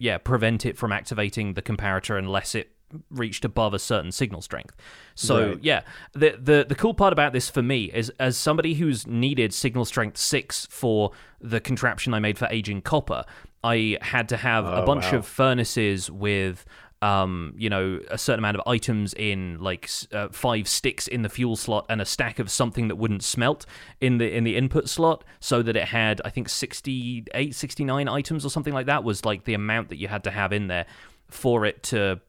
[0.00, 2.71] yeah prevent it from activating the comparator unless it
[3.10, 4.74] reached above a certain signal strength.
[5.14, 5.58] So right.
[5.62, 5.82] yeah,
[6.12, 9.84] the the the cool part about this for me is as somebody who's needed signal
[9.84, 13.24] strength six for the contraption I made for aging copper,
[13.64, 15.18] I had to have oh, a bunch wow.
[15.18, 16.64] of furnaces with
[17.02, 21.28] um, you know, a certain amount of items in like uh, five sticks in the
[21.28, 23.66] fuel slot and a stack of something that wouldn't smelt
[24.00, 28.46] in the in the input slot so that it had I think 68 69 items
[28.46, 30.86] or something like that was like the amount that you had to have in there
[31.28, 32.20] for it to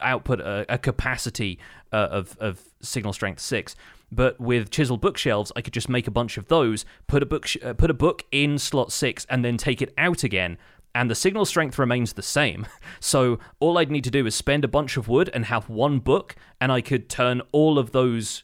[0.00, 1.58] output a, a capacity
[1.92, 3.76] uh, of of signal strength six.
[4.12, 7.46] But with chisel bookshelves, I could just make a bunch of those, put a book
[7.46, 10.58] sh- uh, put a book in slot six, and then take it out again.
[10.92, 12.66] And the signal strength remains the same.
[13.02, 16.00] So all I'd need to do is spend a bunch of wood and have one
[16.00, 18.42] book, and I could turn all of those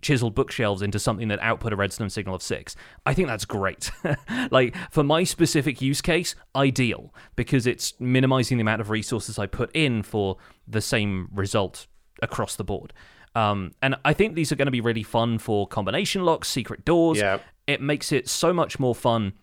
[0.00, 2.76] chiseled bookshelves into something that output a redstone signal of six.
[3.04, 3.90] I think that's great.
[4.50, 9.46] like for my specific use case, ideal because it's minimizing the amount of resources I
[9.46, 10.36] put in for
[10.66, 11.86] the same result
[12.22, 12.92] across the board.
[13.34, 16.84] Um, and I think these are going to be really fun for combination locks, secret
[16.84, 17.18] doors.
[17.18, 17.38] Yeah.
[17.66, 19.34] It makes it so much more fun.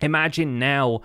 [0.00, 1.02] Imagine now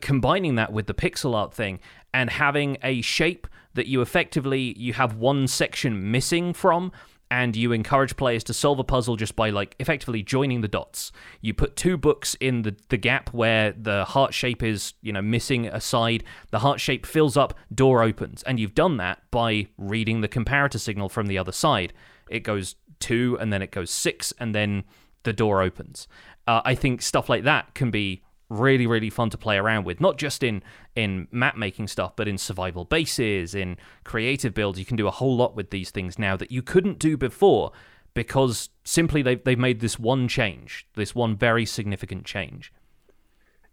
[0.00, 1.80] combining that with the pixel art thing
[2.12, 6.90] and having a shape that you effectively you have one section missing from
[7.30, 11.12] and you encourage players to solve a puzzle just by like effectively joining the dots.
[11.40, 15.22] You put two books in the, the gap where the heart shape is, you know,
[15.22, 16.24] missing a side.
[16.50, 20.80] The heart shape fills up, door opens, and you've done that by reading the comparator
[20.80, 21.92] signal from the other side.
[22.28, 24.84] it goes two, and then it goes six, and then
[25.22, 26.06] the door opens.
[26.46, 30.00] Uh, I think stuff like that can be really really fun to play around with
[30.00, 30.62] not just in
[30.96, 35.10] in map making stuff but in survival bases in creative builds you can do a
[35.10, 37.70] whole lot with these things now that you couldn't do before
[38.12, 42.72] because simply they've, they've made this one change this one very significant change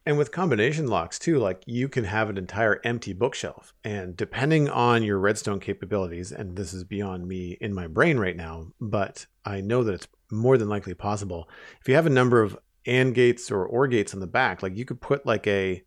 [0.07, 3.73] and with combination locks too, like you can have an entire empty bookshelf.
[3.83, 8.37] And depending on your redstone capabilities, and this is beyond me in my brain right
[8.37, 11.49] now, but I know that it's more than likely possible.
[11.81, 12.57] If you have a number of
[12.87, 15.83] AND gates or OR gates in the back, like you could put like a,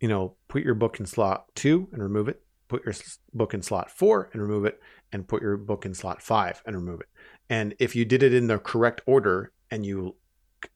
[0.00, 2.94] you know, put your book in slot two and remove it, put your
[3.34, 4.80] book in slot four and remove it,
[5.12, 7.08] and put your book in slot five and remove it.
[7.50, 10.16] And if you did it in the correct order and you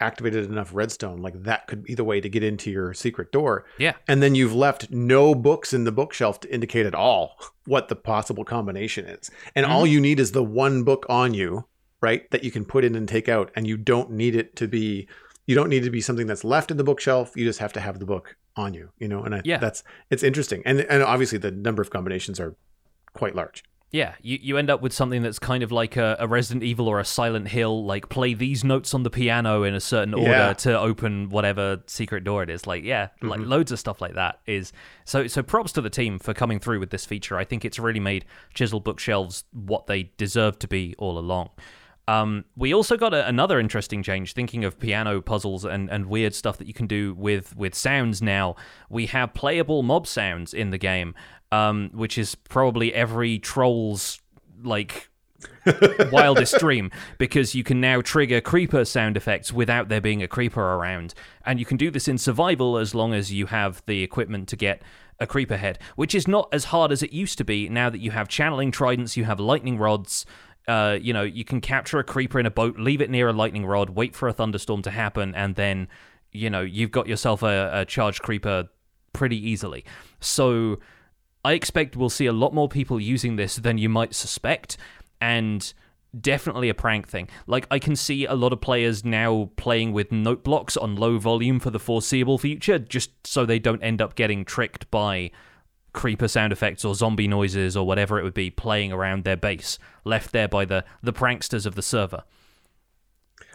[0.00, 3.66] activated enough redstone, like that could be the way to get into your secret door.
[3.78, 3.94] Yeah.
[4.08, 7.36] And then you've left no books in the bookshelf to indicate at all
[7.66, 9.30] what the possible combination is.
[9.54, 9.74] And mm-hmm.
[9.74, 11.66] all you need is the one book on you,
[12.00, 12.30] right?
[12.30, 13.50] That you can put in and take out.
[13.54, 15.08] And you don't need it to be
[15.46, 17.32] you don't need to be something that's left in the bookshelf.
[17.36, 19.58] You just have to have the book on you, you know, and I, yeah.
[19.58, 20.62] that's it's interesting.
[20.64, 22.56] And and obviously the number of combinations are
[23.14, 23.64] quite large.
[23.92, 26.88] Yeah, you, you end up with something that's kind of like a, a, Resident Evil
[26.88, 30.30] or a Silent Hill, like play these notes on the piano in a certain order
[30.30, 30.52] yeah.
[30.54, 32.66] to open whatever secret door it is.
[32.66, 33.28] Like, yeah, mm-hmm.
[33.28, 34.72] like loads of stuff like that is
[35.04, 37.36] so so props to the team for coming through with this feature.
[37.36, 38.24] I think it's really made
[38.54, 41.50] Chisel bookshelves what they deserve to be all along.
[42.12, 44.34] Um, we also got a, another interesting change.
[44.34, 48.20] Thinking of piano puzzles and, and weird stuff that you can do with with sounds
[48.20, 48.54] now,
[48.90, 51.14] we have playable mob sounds in the game,
[51.50, 54.20] um, which is probably every troll's
[54.62, 55.08] like
[56.12, 60.60] wildest dream because you can now trigger creeper sound effects without there being a creeper
[60.60, 61.14] around.
[61.46, 64.56] And you can do this in survival as long as you have the equipment to
[64.56, 64.82] get
[65.18, 68.00] a creeper head, which is not as hard as it used to be now that
[68.00, 70.26] you have channeling tridents, you have lightning rods.
[70.68, 73.32] Uh, you know, you can capture a creeper in a boat, leave it near a
[73.32, 75.88] lightning rod, wait for a thunderstorm to happen, and then,
[76.30, 78.68] you know, you've got yourself a, a charged creeper
[79.12, 79.84] pretty easily.
[80.20, 80.78] So
[81.44, 84.76] I expect we'll see a lot more people using this than you might suspect,
[85.20, 85.72] and
[86.20, 87.28] definitely a prank thing.
[87.46, 91.18] Like I can see a lot of players now playing with note blocks on low
[91.18, 95.32] volume for the foreseeable future, just so they don't end up getting tricked by
[95.92, 99.78] creeper sound effects or zombie noises or whatever it would be playing around their base,
[100.04, 102.24] left there by the the pranksters of the server.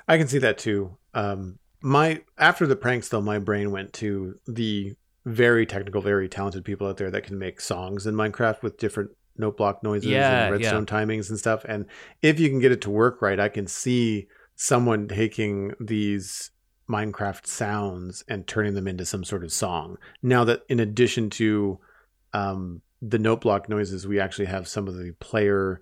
[0.07, 0.97] I can see that too.
[1.13, 6.63] Um, my after the pranks though, my brain went to the very technical, very talented
[6.63, 10.45] people out there that can make songs in Minecraft with different note block noises yeah,
[10.45, 10.93] and redstone yeah.
[10.93, 11.65] timings and stuff.
[11.65, 11.85] And
[12.21, 16.51] if you can get it to work right, I can see someone taking these
[16.89, 19.97] Minecraft sounds and turning them into some sort of song.
[20.23, 21.79] Now that in addition to
[22.37, 25.81] um, the note block noises, we actually have some of the player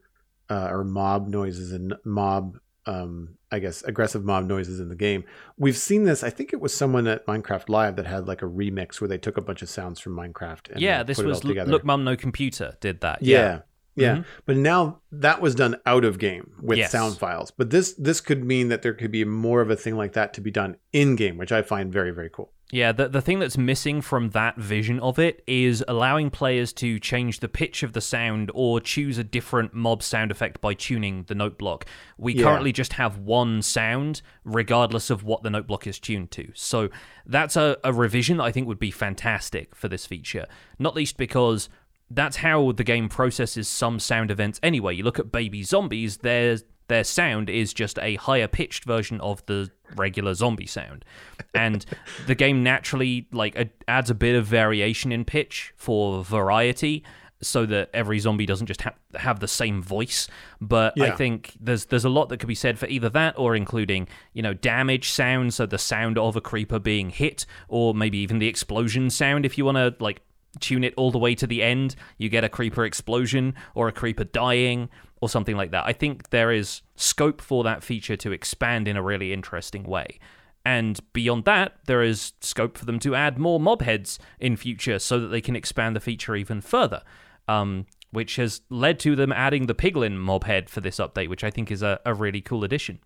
[0.50, 5.24] uh, or mob noises and mob um, I guess aggressive mob noises in the game.
[5.58, 6.24] We've seen this.
[6.24, 9.18] I think it was someone at Minecraft Live that had like a remix where they
[9.18, 10.72] took a bunch of sounds from Minecraft.
[10.72, 13.24] And yeah, this was Look Mum No Computer did that.
[13.24, 13.60] Yeah, yeah.
[13.96, 14.14] Yeah.
[14.14, 14.30] Mm-hmm.
[14.46, 16.92] But now that was done out of game with yes.
[16.92, 17.52] sound files.
[17.52, 20.34] But this this could mean that there could be more of a thing like that
[20.36, 22.52] to be done in game, which I find very very cool.
[22.72, 27.00] Yeah, the, the thing that's missing from that vision of it is allowing players to
[27.00, 31.26] change the pitch of the sound or choose a different mob sound effect by tuning
[31.28, 31.86] the note block.
[32.18, 32.44] We yeah.
[32.44, 36.52] currently just have one sound, regardless of what the note block is tuned to.
[36.56, 36.90] So
[37.28, 40.48] that's a, a revision that I think would be fantastic for this feature.
[40.80, 41.70] Not least because
[42.10, 44.96] that's how the game processes some sound events anyway.
[44.96, 49.46] You look at baby zombies, there's their sound is just a higher pitched version of
[49.48, 51.06] the regular zombie sound
[51.54, 51.86] and
[52.28, 57.04] the game naturally like adds a bit of variation in pitch for variety
[57.42, 60.28] so that every zombie doesn't just ha- have the same voice
[60.62, 61.06] but yeah.
[61.06, 64.08] i think there's there's a lot that could be said for either that or including
[64.34, 68.40] you know damage sound so the sound of a creeper being hit or maybe even
[68.40, 70.22] the explosion sound if you want to like
[70.60, 73.92] tune it all the way to the end you get a creeper explosion or a
[73.92, 74.90] creeper dying
[75.22, 75.86] or something like that.
[75.86, 80.20] I think there is scope for that feature to expand in a really interesting way.
[80.66, 85.00] And beyond that, there is scope for them to add more mob heads in future
[85.00, 87.02] so that they can expand the feature even further.
[87.48, 91.44] Um, which has led to them adding the Piglin mob head for this update, which
[91.44, 93.00] I think is a, a really cool addition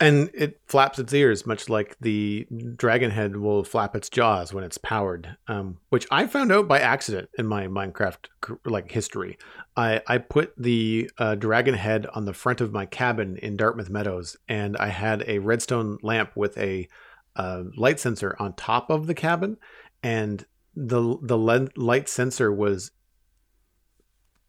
[0.00, 4.64] and it flaps its ears much like the dragon head will flap its jaws when
[4.64, 8.26] it's powered um, which i found out by accident in my minecraft
[8.64, 9.38] like history
[9.76, 13.90] i i put the uh, dragon head on the front of my cabin in dartmouth
[13.90, 16.88] meadows and i had a redstone lamp with a
[17.36, 19.56] uh, light sensor on top of the cabin
[20.02, 21.36] and the the
[21.76, 22.90] light sensor was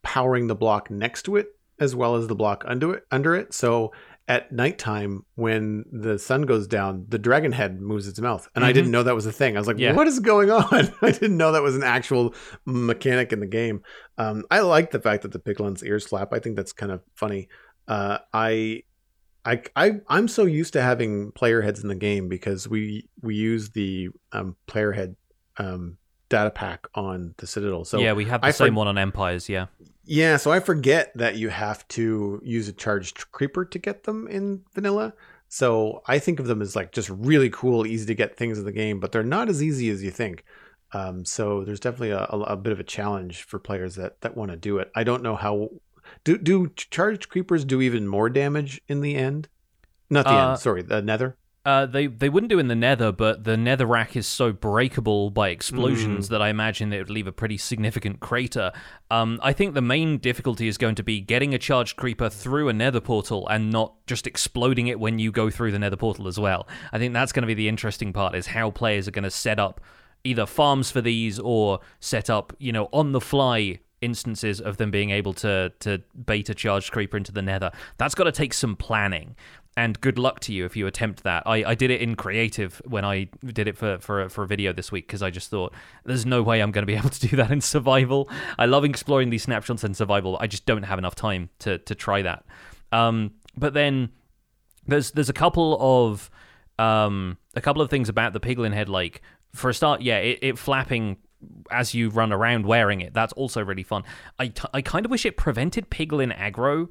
[0.01, 3.05] powering the block next to it as well as the block under it.
[3.11, 3.91] Under it, so
[4.31, 8.69] at nighttime when the sun goes down, the dragon head moves its mouth, and mm-hmm.
[8.69, 9.57] I didn't know that was a thing.
[9.57, 9.91] I was like, yeah.
[9.91, 12.33] "What is going on?" I didn't know that was an actual
[12.65, 13.83] mechanic in the game.
[14.17, 16.31] Um, I like the fact that the piglin's ears flap.
[16.31, 17.49] I think that's kind of funny.
[17.89, 18.83] Uh, I
[19.43, 23.35] I, I I'm so used to having player heads in the game because we we
[23.35, 25.17] use the um, player head
[25.57, 25.97] um,
[26.31, 27.85] data pack on the Citadel.
[27.85, 29.47] So yeah, we have the I same for- one on Empires.
[29.47, 29.67] Yeah,
[30.05, 30.37] yeah.
[30.37, 34.63] So I forget that you have to use a charged creeper to get them in
[34.73, 35.13] vanilla.
[35.49, 38.63] So I think of them as like just really cool, easy to get things in
[38.65, 40.45] the game, but they're not as easy as you think.
[40.93, 44.35] Um, so there's definitely a, a, a, bit of a challenge for players that that
[44.35, 44.91] want to do it.
[44.95, 45.69] I don't know how
[46.23, 49.47] do do charged creepers do even more damage in the end?
[50.09, 50.59] Not the uh, end.
[50.59, 51.37] Sorry, the Nether.
[51.63, 55.49] Uh, they they wouldn't do in the Nether, but the Netherrack is so breakable by
[55.49, 56.29] explosions mm.
[56.29, 58.71] that I imagine it would leave a pretty significant crater.
[59.11, 62.69] Um, I think the main difficulty is going to be getting a charged creeper through
[62.69, 66.27] a Nether portal and not just exploding it when you go through the Nether portal
[66.27, 66.67] as well.
[66.91, 69.29] I think that's going to be the interesting part: is how players are going to
[69.29, 69.81] set up
[70.23, 74.89] either farms for these or set up, you know, on the fly instances of them
[74.89, 77.71] being able to to bait a charged creeper into the nether.
[77.97, 79.35] That's got to take some planning.
[79.77, 81.43] And good luck to you if you attempt that.
[81.45, 84.73] I, I did it in creative when I did it for, for, for a video
[84.73, 87.27] this week because I just thought there's no way I'm going to be able to
[87.27, 88.29] do that in survival.
[88.59, 90.37] I love exploring these snapshots in survival.
[90.41, 92.43] I just don't have enough time to, to try that.
[92.91, 94.09] Um, but then
[94.87, 96.29] there's there's a couple of
[96.79, 98.89] um, a couple of things about the piglin head.
[98.89, 99.21] Like
[99.53, 101.17] for a start, yeah, it, it flapping
[101.71, 103.13] as you run around wearing it.
[103.13, 104.03] That's also really fun.
[104.37, 106.89] I, t- I kind of wish it prevented piglin aggro.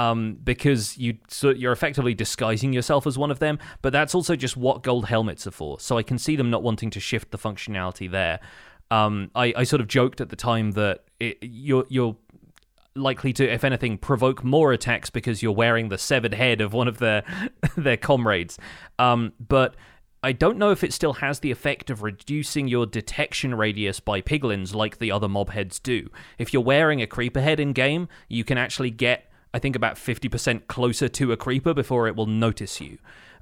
[0.00, 4.34] Um, because you so you're effectively disguising yourself as one of them, but that's also
[4.34, 5.78] just what gold helmets are for.
[5.78, 8.40] So I can see them not wanting to shift the functionality there.
[8.90, 12.16] Um, I, I sort of joked at the time that it, you're you're
[12.94, 16.88] likely to, if anything, provoke more attacks because you're wearing the severed head of one
[16.88, 17.22] of their
[17.76, 18.58] their comrades.
[18.98, 19.76] Um, but
[20.22, 24.20] I don't know if it still has the effect of reducing your detection radius by
[24.20, 26.10] piglins like the other mob heads do.
[26.38, 29.96] If you're wearing a creeper head in game, you can actually get, I think, about
[29.96, 32.98] 50% closer to a creeper before it will notice you.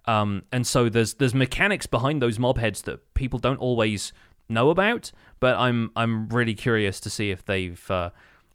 [0.07, 4.13] Um, and so there's there's mechanics behind those mob heads that people don't always
[4.49, 8.11] know about, but I'm I'm really curious to see if they've uh,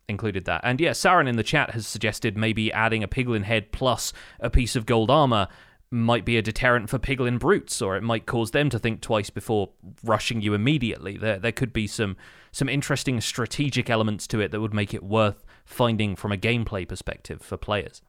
[0.08, 0.62] included that.
[0.64, 4.50] And yeah, Saren in the chat has suggested maybe adding a piglin head plus a
[4.50, 5.48] piece of gold armor
[5.92, 9.30] might be a deterrent for piglin brutes, or it might cause them to think twice
[9.30, 9.70] before
[10.04, 11.18] rushing you immediately.
[11.18, 12.18] There, there could be some
[12.52, 16.88] some interesting strategic elements to it that would make it worth finding from a gameplay
[16.88, 18.02] perspective for players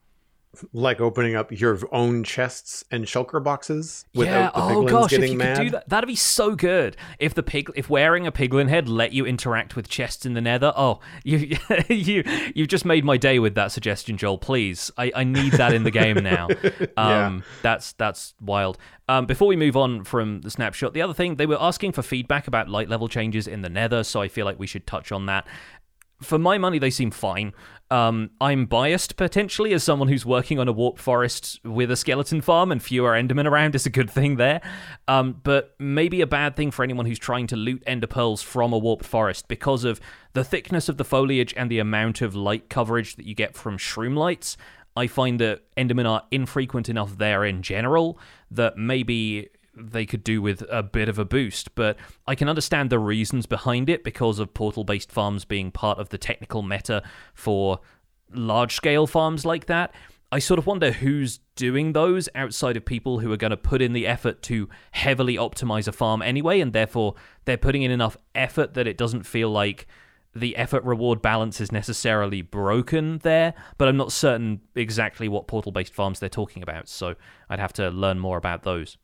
[0.73, 4.69] like opening up your own chests and shulker boxes without yeah.
[4.69, 5.57] the oh gosh, getting if you mad.
[5.57, 6.97] Could do that, that'd be so good.
[7.19, 10.41] If the pig, if wearing a piglin head let you interact with chests in the
[10.41, 11.57] Nether, oh, you
[11.89, 12.25] you
[12.55, 14.39] you've just made my day with that suggestion, Joel.
[14.39, 16.49] Please, I, I need that in the game now.
[16.97, 17.41] Um, yeah.
[17.63, 18.79] that's that's wild.
[19.09, 22.03] Um, before we move on from the snapshot, the other thing they were asking for
[22.03, 25.13] feedback about light level changes in the Nether, so I feel like we should touch
[25.13, 25.47] on that
[26.25, 27.53] for my money, they seem fine.
[27.91, 32.41] Um, I'm biased potentially as someone who's working on a warp forest with a skeleton
[32.41, 34.61] farm and fewer endermen around is a good thing there.
[35.07, 38.73] Um, but maybe a bad thing for anyone who's trying to loot ender pearls from
[38.73, 40.01] a warped forest because of
[40.33, 43.77] the thickness of the foliage and the amount of light coverage that you get from
[43.77, 44.57] shroom lights.
[44.97, 48.19] I find that endermen are infrequent enough there in general
[48.51, 51.97] that maybe they could do with a bit of a boost, but
[52.27, 56.11] I can understand the reasons behind it because of portal based farms being part of
[56.11, 57.03] the technical meta
[57.35, 57.81] for
[58.33, 59.95] large scale farms like that.
[60.33, 63.81] I sort of wonder who's doing those outside of people who are going to put
[63.81, 67.15] in the effort to heavily optimize a farm anyway, and therefore
[67.45, 69.87] they're putting in enough effort that it doesn't feel like
[70.35, 75.71] the effort reward balance is necessarily broken there, but I'm not certain exactly what portal
[75.71, 77.15] based farms they're talking about, so
[77.49, 78.97] I'd have to learn more about those.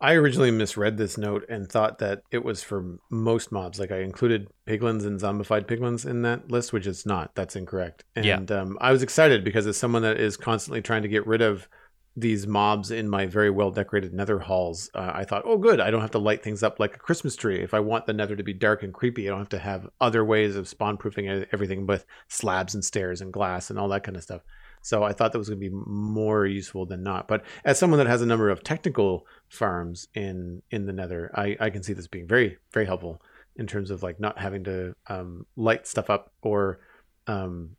[0.00, 3.78] I originally misread this note and thought that it was for most mobs.
[3.78, 7.34] Like I included piglins and zombified piglins in that list, which it's not.
[7.34, 8.04] That's incorrect.
[8.16, 8.60] And yeah.
[8.60, 11.68] um, I was excited because as someone that is constantly trying to get rid of
[12.16, 15.80] these mobs in my very well decorated nether halls, uh, I thought, oh, good.
[15.80, 17.60] I don't have to light things up like a Christmas tree.
[17.60, 19.88] If I want the nether to be dark and creepy, I don't have to have
[20.00, 24.04] other ways of spawn proofing everything with slabs and stairs and glass and all that
[24.04, 24.40] kind of stuff.
[24.82, 27.28] So I thought that was going to be more useful than not.
[27.28, 31.56] But as someone that has a number of technical farms in in the Nether, I,
[31.60, 33.20] I can see this being very very helpful
[33.56, 36.80] in terms of like not having to um, light stuff up or
[37.26, 37.76] um,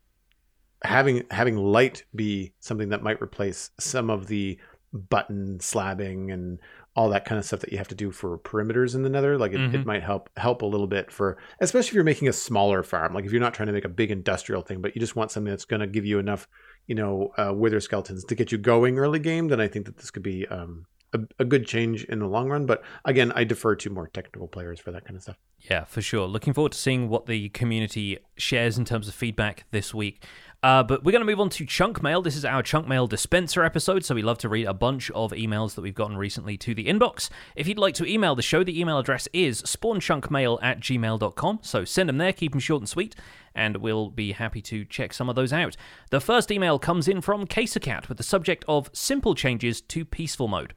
[0.83, 4.59] having having light be something that might replace some of the
[4.93, 6.59] button slabbing and
[6.95, 9.37] all that kind of stuff that you have to do for perimeters in the nether
[9.37, 9.75] like it, mm-hmm.
[9.75, 13.13] it might help help a little bit for especially if you're making a smaller farm
[13.13, 15.31] like if you're not trying to make a big industrial thing but you just want
[15.31, 16.47] something that's going to give you enough
[16.87, 19.97] you know uh, wither skeletons to get you going early game then i think that
[19.97, 22.65] this could be um, a, a, good change in the long run.
[22.65, 25.37] But again, I defer to more technical players for that kind of stuff.
[25.59, 26.27] Yeah, for sure.
[26.27, 30.23] Looking forward to seeing what the community shares in terms of feedback this week.
[30.63, 32.21] Uh, but we're going to move on to chunk mail.
[32.21, 35.31] This is our chunk mail dispenser episode, so we love to read a bunch of
[35.31, 37.29] emails that we've gotten recently to the inbox.
[37.55, 41.59] If you'd like to email the show, the email address is spawnchunkmail at gmail.com.
[41.63, 43.15] So send them there, keep them short and sweet,
[43.55, 45.75] and we'll be happy to check some of those out.
[46.11, 50.47] The first email comes in from Casecat with the subject of simple changes to peaceful
[50.47, 50.75] mode.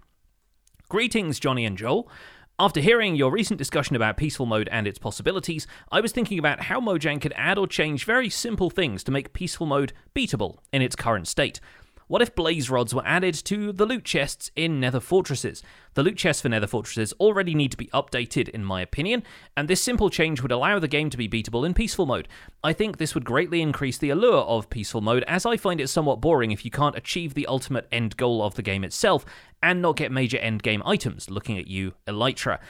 [0.89, 2.09] Greetings, Jonny and Joel.
[2.57, 6.61] After hearing your recent discussion about peaceful mode and its possibilities, I was thinking about
[6.61, 10.81] how Mojang could add or change very simple things to make peaceful mode beatable in
[10.81, 11.59] its current state.
[12.15, 15.65] What if blaze rods were added to the loot chests in nether fortresses?
[15.95, 19.25] The loot chests for nether fortresses already need to be updated, in my opinion,
[19.57, 22.29] and this simple change would allow the game to be beatable in peaceful mode.
[22.63, 25.89] I think this would greatly increase the allure of peaceful mode, as I find it
[25.89, 29.27] somewhat boring if you can't achieve the ultimate end goal of the game itself
[29.61, 32.61] and not get major end game items, looking at you, Elytra.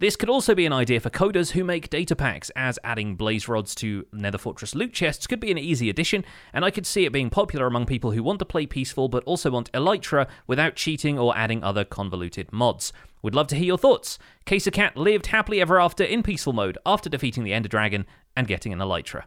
[0.00, 3.48] This could also be an idea for coders who make data packs, as adding blaze
[3.48, 6.24] rods to Nether Fortress loot chests could be an easy addition,
[6.54, 9.22] and I could see it being popular among people who want to play peaceful but
[9.24, 12.94] also want Elytra without cheating or adding other convoluted mods.
[13.20, 14.18] Would love to hear your thoughts.
[14.46, 18.72] Casecat lived happily ever after in peaceful mode after defeating the Ender Dragon and getting
[18.72, 19.24] an Elytra.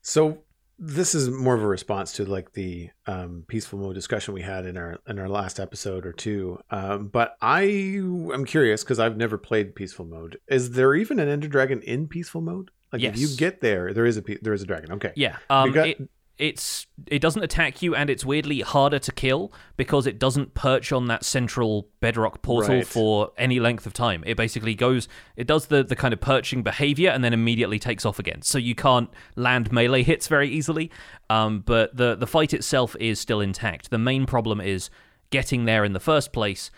[0.00, 0.44] So
[0.82, 4.64] this is more of a response to like the um, peaceful mode discussion we had
[4.64, 6.58] in our in our last episode or two.
[6.70, 10.38] Um, but I am curious because I've never played peaceful mode.
[10.48, 12.70] Is there even an Ender Dragon in peaceful mode?
[12.92, 13.14] Like yes.
[13.14, 14.92] if you get there, there is a there is a dragon.
[14.92, 15.12] Okay.
[15.16, 15.36] Yeah.
[15.50, 16.08] Um, it,
[16.40, 20.90] it's it doesn't attack you and it's weirdly harder to kill because it doesn't perch
[20.90, 22.86] on that central bedrock portal right.
[22.86, 26.62] for any length of time it basically goes it does the the kind of perching
[26.62, 30.90] behavior and then immediately takes off again so you can't land melee hits very easily
[31.28, 34.88] um, but the the fight itself is still intact the main problem is
[35.28, 36.70] getting there in the first place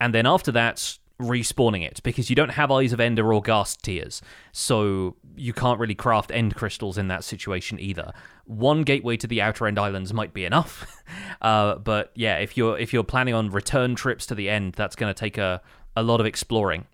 [0.00, 3.82] and then after that respawning it because you don't have Eyes of Ender or Ghast
[3.82, 4.20] tears,
[4.52, 8.12] so you can't really craft End crystals in that situation either.
[8.46, 11.02] One gateway to the Outer End Islands might be enough,
[11.42, 14.96] uh, but yeah, if you're if you're planning on return trips to the end, that's
[14.96, 15.60] going to take a
[15.96, 16.86] a lot of exploring.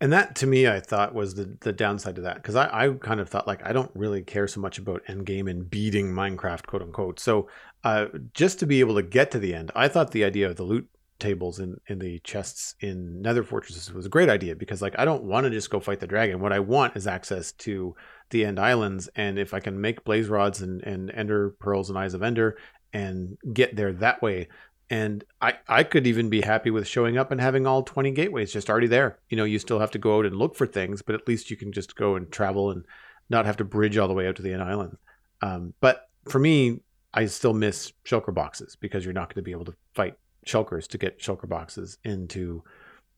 [0.00, 2.88] And that to me, I thought was the, the downside to that because I, I
[2.90, 6.66] kind of thought like I don't really care so much about endgame and beating Minecraft,
[6.66, 7.18] quote unquote.
[7.18, 7.48] So
[7.82, 10.56] uh, just to be able to get to the end, I thought the idea of
[10.56, 10.88] the loot
[11.18, 15.04] tables in in the chests in nether fortresses was a great idea because like i
[15.04, 16.40] don't want to just go fight the dragon.
[16.40, 17.94] What i want is access to
[18.30, 21.98] the end islands and if i can make blaze rods and, and ender pearls and
[21.98, 22.56] eyes of ender
[22.92, 24.48] and get there that way.
[24.90, 28.50] And I, I could even be happy with showing up and having all 20 gateways
[28.50, 29.18] just already there.
[29.28, 31.50] You know you still have to go out and look for things but at least
[31.50, 32.84] you can just go and travel and
[33.28, 34.96] not have to bridge all the way out to the end island.
[35.42, 36.80] Um, but for me
[37.14, 40.14] i still miss shulker boxes because you're not going to be able to fight
[40.48, 42.64] shulkers to get shulker boxes into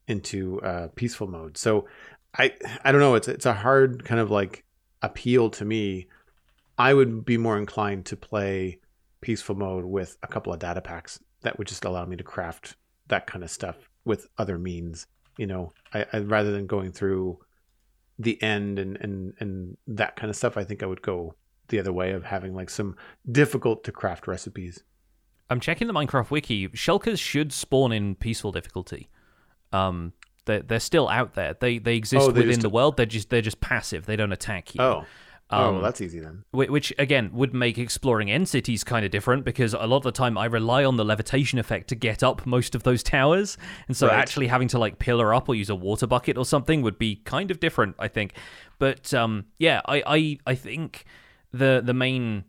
[0.07, 1.57] into uh, peaceful mode.
[1.57, 1.87] So
[2.37, 2.53] I
[2.85, 3.15] I don't know.
[3.15, 4.65] It's it's a hard kind of like
[5.03, 6.09] appeal to me.
[6.79, 8.79] I would be more inclined to play
[9.21, 12.77] peaceful mode with a couple of data packs that would just allow me to craft
[13.09, 15.07] that kind of stuff with other means.
[15.39, 17.39] You know, I, I rather than going through
[18.19, 20.57] the end and and and that kind of stuff.
[20.57, 21.35] I think I would go
[21.69, 22.97] the other way of having like some
[23.31, 24.83] difficult to craft recipes.
[25.51, 26.69] I'm checking the Minecraft wiki.
[26.69, 29.11] Shulkers should spawn in peaceful difficulty.
[29.73, 30.13] Um,
[30.47, 31.55] they're, they're still out there.
[31.59, 32.97] They they exist oh, within the world.
[32.97, 34.07] They're just they're just passive.
[34.07, 34.81] They don't attack you.
[34.83, 35.05] Oh.
[35.53, 36.45] Um, oh, well, um, that's easy then.
[36.53, 40.13] Which again would make exploring end cities kind of different because a lot of the
[40.13, 43.97] time I rely on the levitation effect to get up most of those towers, and
[43.97, 44.17] so right.
[44.17, 47.17] actually having to like pillar up or use a water bucket or something would be
[47.17, 48.35] kind of different, I think.
[48.79, 51.05] But um, yeah, I, I I think
[51.53, 52.45] the the main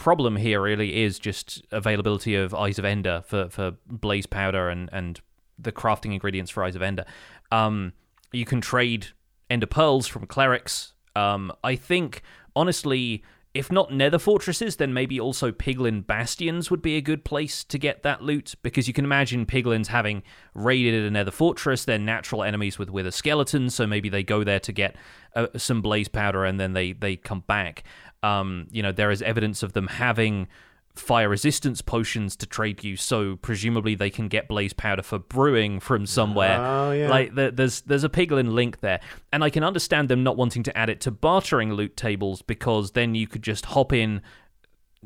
[0.00, 4.88] problem here really is just availability of Eyes of Ender for, for Blaze Powder and,
[4.92, 5.20] and
[5.58, 7.04] the crafting ingredients for Eyes of Ender.
[7.52, 7.92] Um,
[8.32, 9.08] you can trade
[9.50, 10.94] Ender Pearls from clerics.
[11.14, 12.22] Um, I think,
[12.56, 13.22] honestly,
[13.52, 17.78] if not nether fortresses, then maybe also piglin bastions would be a good place to
[17.78, 20.22] get that loot because you can imagine piglins having
[20.54, 21.84] raided a nether fortress.
[21.84, 24.94] They're natural enemies with wither skeletons, so maybe they go there to get
[25.34, 27.82] uh, some blaze powder and then they they come back.
[28.22, 30.48] Um, you know, there is evidence of them having
[30.94, 35.80] fire resistance potions to trade you, so presumably they can get blaze powder for brewing
[35.80, 36.58] from somewhere.
[36.60, 37.08] Oh, yeah.
[37.08, 39.00] Like there's there's a piglin link there,
[39.32, 42.90] and I can understand them not wanting to add it to bartering loot tables because
[42.92, 44.20] then you could just hop in.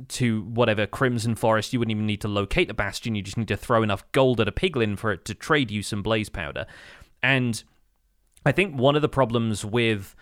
[0.08, 3.14] to whatever Crimson Forest, you wouldn't even need to locate the bastion.
[3.14, 5.82] You just need to throw enough gold at a piglin for it to trade you
[5.84, 6.66] some blaze powder.
[7.22, 7.62] And
[8.44, 10.16] I think one of the problems with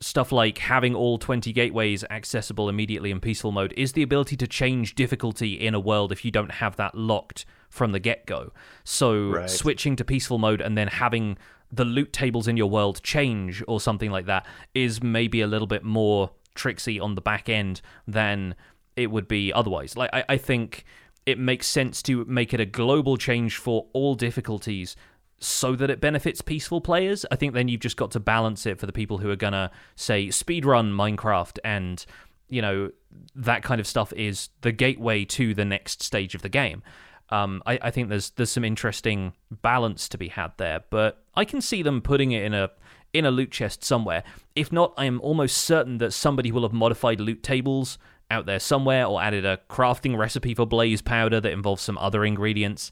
[0.00, 4.46] stuff like having all 20 gateways accessible immediately in peaceful mode is the ability to
[4.46, 8.52] change difficulty in a world if you don't have that locked from the get-go.
[8.84, 9.50] So Right.
[9.50, 11.38] switching to peaceful mode and then having
[11.72, 15.66] the loot tables in your world change or something like that is maybe a little
[15.66, 18.54] bit more tricksy on the back end than
[18.96, 19.96] it would be otherwise.
[19.96, 20.84] Like I, I think
[21.24, 24.94] it makes sense to make it a global change for all difficulties
[25.38, 27.26] so that it benefits peaceful players.
[27.30, 29.70] I think then you've just got to balance it for the people who are gonna
[29.94, 32.04] say speedrun Minecraft and
[32.48, 32.90] you know
[33.34, 36.82] that kind of stuff is the gateway to the next stage of the game.
[37.30, 41.44] Um, I, I think there's there's some interesting balance to be had there, but I
[41.44, 42.70] can see them putting it in a
[43.12, 44.22] in a loot chest somewhere.
[44.54, 47.98] If not, I am almost certain that somebody will have modified loot tables
[48.30, 52.24] out there somewhere or added a crafting recipe for blaze powder that involves some other
[52.24, 52.90] ingredients.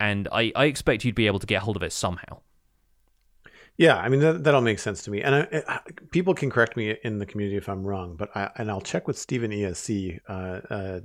[0.00, 2.40] And I, I expect you'd be able to get hold of it somehow.
[3.76, 5.80] Yeah, I mean that that all makes sense to me, and I, I,
[6.12, 9.08] people can correct me in the community if I'm wrong, but I and I'll check
[9.08, 10.20] with Stephen ESC.
[10.28, 11.00] Uh, uh,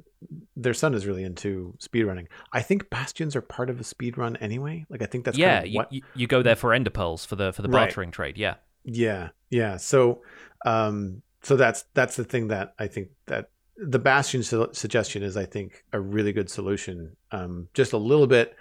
[0.56, 2.28] their son is really into speedrunning.
[2.54, 4.86] I think bastions are part of a speedrun anyway.
[4.88, 7.26] Like I think that's yeah, kind of you, what you, go there for ender pearls
[7.26, 7.88] for the for the Right.
[7.88, 8.38] bartering trade.
[8.38, 9.78] Yeah, Yeah, yeah.
[9.78, 10.22] So,
[10.64, 15.38] um, so that's that's the thing that I think that the Bastion su- suggestion is,
[15.38, 17.16] I think, a really good solution.
[17.32, 18.56] Um, just a little bit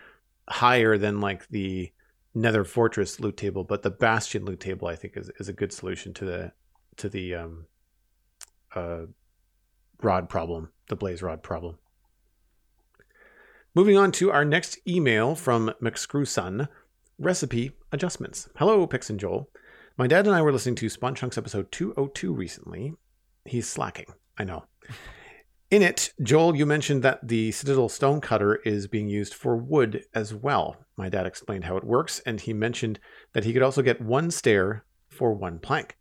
[0.48, 1.92] higher than like the
[2.34, 5.72] Nether Fortress loot table, but the Bastion loot table, I think, is is a good
[5.72, 6.52] solution to the
[6.96, 7.66] to the um,
[8.74, 9.02] uh,
[10.02, 11.78] rod problem, the blaze rod problem.
[13.74, 16.68] Moving on to our next email from McScrewson.
[17.18, 18.48] Recipe adjustments.
[18.56, 19.50] Hello, Pix and Joel.
[19.96, 22.94] My dad and I were listening to Spawn Chunks episode 202 recently.
[23.44, 24.06] He's slacking,
[24.38, 24.64] I know.
[25.70, 30.02] In it, Joel, you mentioned that the Citadel Stone Cutter is being used for wood
[30.14, 30.78] as well.
[30.96, 32.98] My dad explained how it works, and he mentioned
[33.34, 35.98] that he could also get one stair for one plank.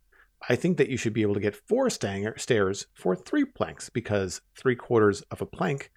[0.48, 4.40] I think that you should be able to get four stairs for three planks because
[4.56, 5.90] three quarters of a plank,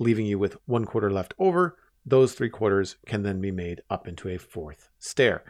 [0.00, 4.08] leaving you with one quarter left over, those three quarters can then be made up
[4.08, 5.44] into a fourth stair.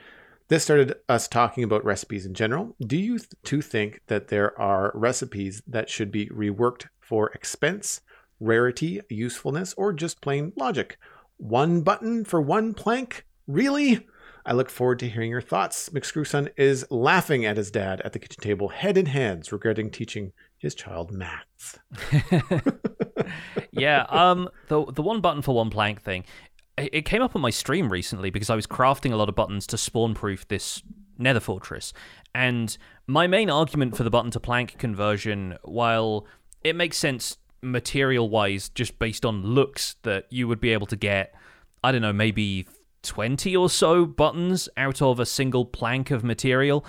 [0.49, 2.77] This started us talking about recipes in general.
[2.87, 8.01] Do you two think that there are recipes that should be reworked for expense,
[8.41, 10.99] rarity, usefulness, or just plain logic?
[11.37, 13.27] One button for one plank?
[13.47, 14.07] Really?
[14.45, 15.89] I look forward to hearing your thoughts.
[15.91, 20.33] McScrewson is laughing at his dad at the kitchen table, head in hands, regretting teaching
[20.59, 21.79] his child maths.
[23.71, 24.07] yeah.
[24.09, 26.25] Um, the the one button for one plank thing,
[26.77, 29.37] it, it came up on my stream recently because I was crafting a lot of
[29.37, 30.83] buttons to spawn proof this
[31.19, 31.93] Nether Fortress,
[32.35, 32.77] and
[33.07, 36.27] my main argument for the button to plank conversion, while
[36.65, 40.97] it makes sense material wise, just based on looks, that you would be able to
[40.97, 41.35] get,
[41.83, 42.67] I don't know, maybe.
[43.05, 46.87] 20 or so buttons out of a single plank of material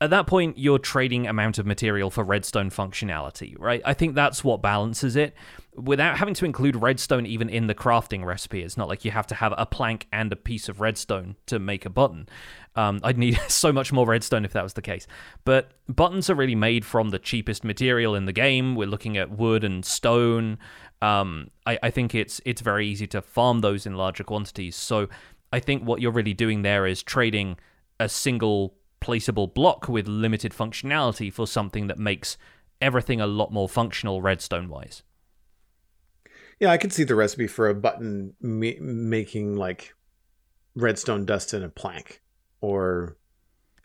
[0.00, 4.44] at that point you're trading amount of material for redstone functionality right i think that's
[4.44, 5.34] what balances it
[5.76, 8.62] without having to include redstone even in the crafting recipe.
[8.62, 11.58] It's not like you have to have a plank and a piece of redstone to
[11.58, 12.28] make a button.
[12.76, 15.06] Um, i'd need so much more redstone if that was the case.
[15.44, 18.74] But buttons are really made from the cheapest material in the game.
[18.74, 20.58] We're looking at wood and stone.
[21.02, 24.76] Um, I, I think it's it's very easy to farm those in larger quantities.
[24.76, 25.08] So
[25.52, 27.56] i think what you're really doing there is trading
[27.98, 32.36] a single placeable block with limited functionality for something that makes
[32.80, 35.02] everything a lot more functional redstone wise.
[36.60, 39.94] Yeah, I could see the recipe for a button ma- making like
[40.74, 42.22] redstone dust in a plank
[42.60, 43.16] or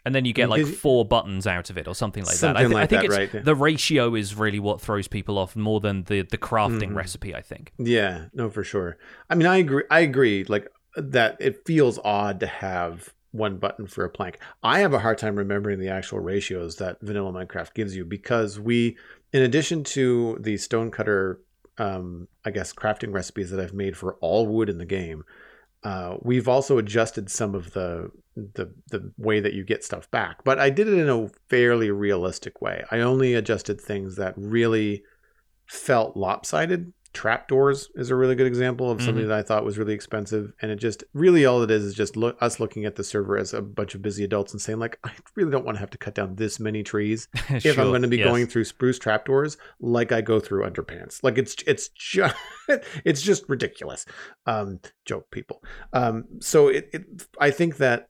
[0.06, 2.58] And then you get like four buttons out of it or something like that.
[2.58, 5.08] I, Something thi- I like think that, it's right, the ratio is really what throws
[5.08, 6.96] people off more than the the crafting Mhm.
[6.96, 7.72] recipe, I think.
[7.80, 8.98] Yeah, no, for sure.
[9.30, 9.84] I mean, I agree.
[9.90, 10.44] I agree.
[10.44, 10.68] Like
[10.98, 14.38] that, it feels odd to have one button for a plank.
[14.64, 18.60] I have a hard time remembering the actual ratios that Vanilla Minecraft gives you because
[18.60, 18.96] we,
[19.34, 21.42] in addition to the stonecutter,
[21.78, 25.24] um, I guess crafting recipes that I've made for all wood in the game,
[25.84, 30.44] uh, we've also adjusted some of the the the way that you get stuff back.
[30.44, 32.84] But I did it in a fairly realistic way.
[32.92, 35.04] I only adjusted things that really
[35.68, 36.92] felt lopsided.
[37.16, 40.70] Trapdoors is a really good example of something that I thought was really expensive, and
[40.70, 43.54] it just really all it is is just look, us looking at the server as
[43.54, 45.98] a bunch of busy adults and saying like, I really don't want to have to
[45.98, 48.28] cut down this many trees if I'm going to be yes.
[48.28, 51.24] going through spruce trapdoors like I go through underpants.
[51.24, 52.36] Like it's it's just
[53.06, 54.06] it's just ridiculous.
[54.46, 55.64] Um, joke people.
[55.94, 57.06] Um, so it, it
[57.40, 58.10] I think that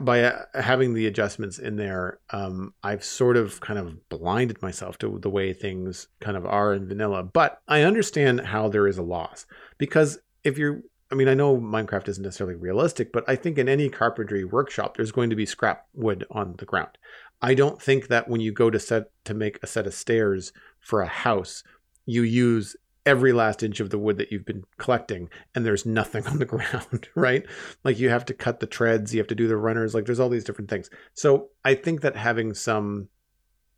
[0.00, 4.96] by uh, having the adjustments in there, um, I've sort of kind of blinded myself
[4.98, 7.22] to the way things kind of are in vanilla.
[7.22, 10.80] But I understand how there is a loss because if you're,
[11.12, 14.96] I mean, I know Minecraft isn't necessarily realistic, but I think in any carpentry workshop,
[14.96, 16.96] there's going to be scrap wood on the ground.
[17.42, 20.52] I don't think that when you go to set to make a set of stairs
[20.80, 21.62] for a house,
[22.06, 22.74] you use
[23.06, 26.44] every last inch of the wood that you've been collecting and there's nothing on the
[26.44, 27.44] ground, right?
[27.82, 30.20] Like you have to cut the treads, you have to do the runners, like there's
[30.20, 30.90] all these different things.
[31.14, 33.08] So I think that having some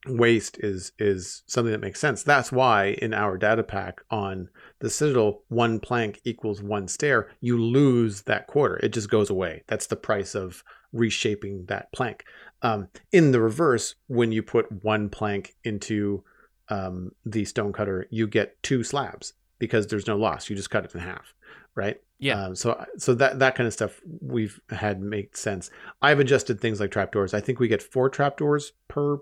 [0.08, 2.22] waste is is something that makes sense.
[2.22, 4.48] That's why in our data pack on
[4.78, 8.76] the Citadel, one plank equals one stair, you lose that quarter.
[8.76, 9.64] It just goes away.
[9.66, 10.62] That's the price of
[10.92, 12.24] reshaping that plank.
[12.62, 16.24] Um, in the reverse, when you put one plank into
[16.68, 20.50] um, the stonecutter, you get two slabs because there's no loss.
[20.50, 21.34] You just cut it in half,
[21.74, 22.00] right?
[22.18, 22.44] Yeah.
[22.44, 25.70] Um, so so that that kind of stuff we've had make sense.
[26.00, 27.34] I've adjusted things like trapdoors.
[27.34, 29.18] I think we get four trapdoors per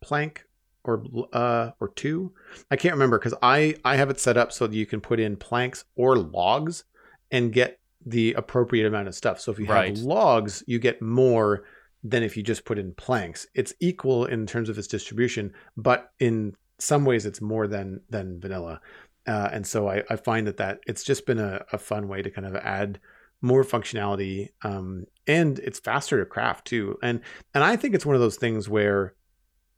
[0.00, 0.46] plank
[0.84, 1.02] or
[1.32, 2.32] uh or two.
[2.70, 5.18] I can't remember because I I have it set up so that you can put
[5.18, 6.84] in planks or logs
[7.32, 9.40] and get the appropriate amount of stuff.
[9.40, 11.64] So if you have logs, you get more
[12.04, 13.46] than if you just put in planks.
[13.54, 18.40] It's equal in terms of its distribution, but in some ways it's more than than
[18.40, 18.80] vanilla.
[19.26, 22.20] Uh, and so I, I find that that it's just been a, a fun way
[22.20, 23.00] to kind of add
[23.44, 27.20] more functionality um, and it's faster to craft too and
[27.52, 29.14] and i think it's one of those things where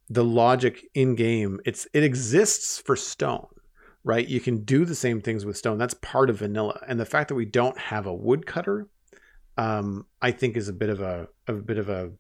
[0.09, 3.49] the logic in game it's it exists for stone
[4.05, 7.05] right you can do the same things with stone that's part of vanilla and the
[7.05, 8.87] fact that we don't have a woodcutter
[9.57, 12.11] um, i think is a bit of a, a bit of a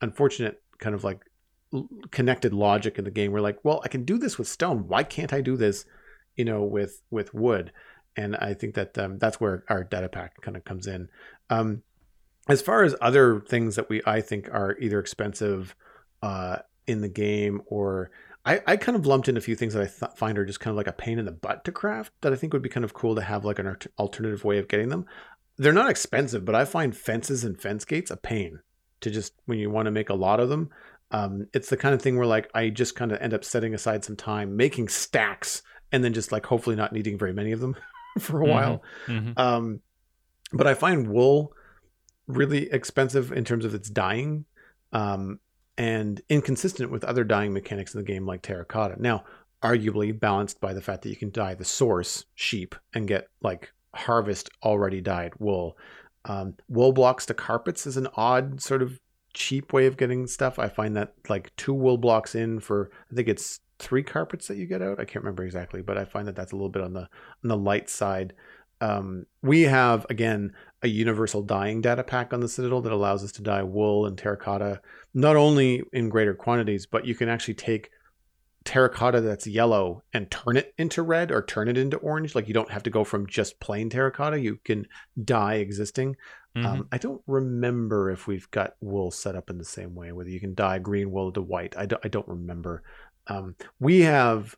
[0.00, 1.20] unfortunate kind of like
[2.10, 4.88] connected logic in the game we're like well i can do this with stone.
[4.88, 5.84] Why can't i do this
[6.36, 7.72] you know with with wood?
[8.16, 11.08] And i think that um, that's where our data pack kind of comes in.
[11.48, 11.82] Um,
[12.48, 15.76] as far as other things that we i think are either expensive
[16.22, 16.56] uh,
[16.86, 18.10] in the game or
[18.44, 20.60] I, I kind of lumped in a few things that I th- find are just
[20.60, 22.70] kind of like a pain in the butt to craft that I think would be
[22.70, 25.04] kind of cool to have like an alt- alternative way of getting them.
[25.60, 28.60] They're not expensive, but I find fences and fence gates a pain
[29.02, 30.70] to just when you want to make a lot of them.
[31.10, 33.74] Um, it's the kind of thing where like I just kind of end up setting
[33.74, 37.60] aside some time making stacks and then just like hopefully not needing very many of
[37.60, 37.76] them
[38.18, 38.50] for a Mhm.
[38.50, 38.82] while.
[39.06, 39.38] Mhm.
[39.38, 39.80] Um,
[40.52, 41.52] but I find wool
[42.26, 44.46] really expensive in terms of its dyeing
[44.92, 45.40] um,
[45.76, 48.96] and inconsistent with other dyeing mechanics in the game like terracotta.
[49.00, 49.24] Now,
[49.62, 53.72] arguably balanced by the fact that you can dye the source sheep and get like
[53.94, 55.76] harvest already dyed wool.
[56.24, 59.00] Um, wool blocks to carpets is an odd sort of
[59.32, 60.58] cheap way of getting stuff.
[60.58, 64.56] I find that like two wool blocks in for I think it's three carpets that
[64.56, 65.00] you get out.
[65.00, 67.48] I can't remember exactly, but I find that that's a little bit on the on
[67.48, 68.34] the light side.
[68.82, 73.32] Um, we have again a universal dyeing data pack on the Citadel that allows us
[73.32, 74.80] to dye wool and terracotta
[75.12, 77.90] not only in greater quantities, but you can actually take
[78.64, 82.34] terracotta that's yellow and turn it into red or turn it into orange.
[82.34, 84.38] Like you don't have to go from just plain terracotta.
[84.38, 84.86] You can
[85.24, 86.16] dye existing.
[86.56, 86.66] Mhm.
[86.66, 90.30] Um, I don't remember if we've got wool set up in the same way, whether
[90.30, 91.76] you can dye green wool to white.
[91.76, 92.82] I don't, I don't remember.
[93.28, 94.56] Um, we have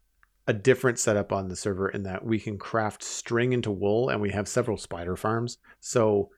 [0.48, 4.20] a different setup on the server in that we can craft string into wool and
[4.20, 5.58] we have several spider farms.
[5.80, 6.30] So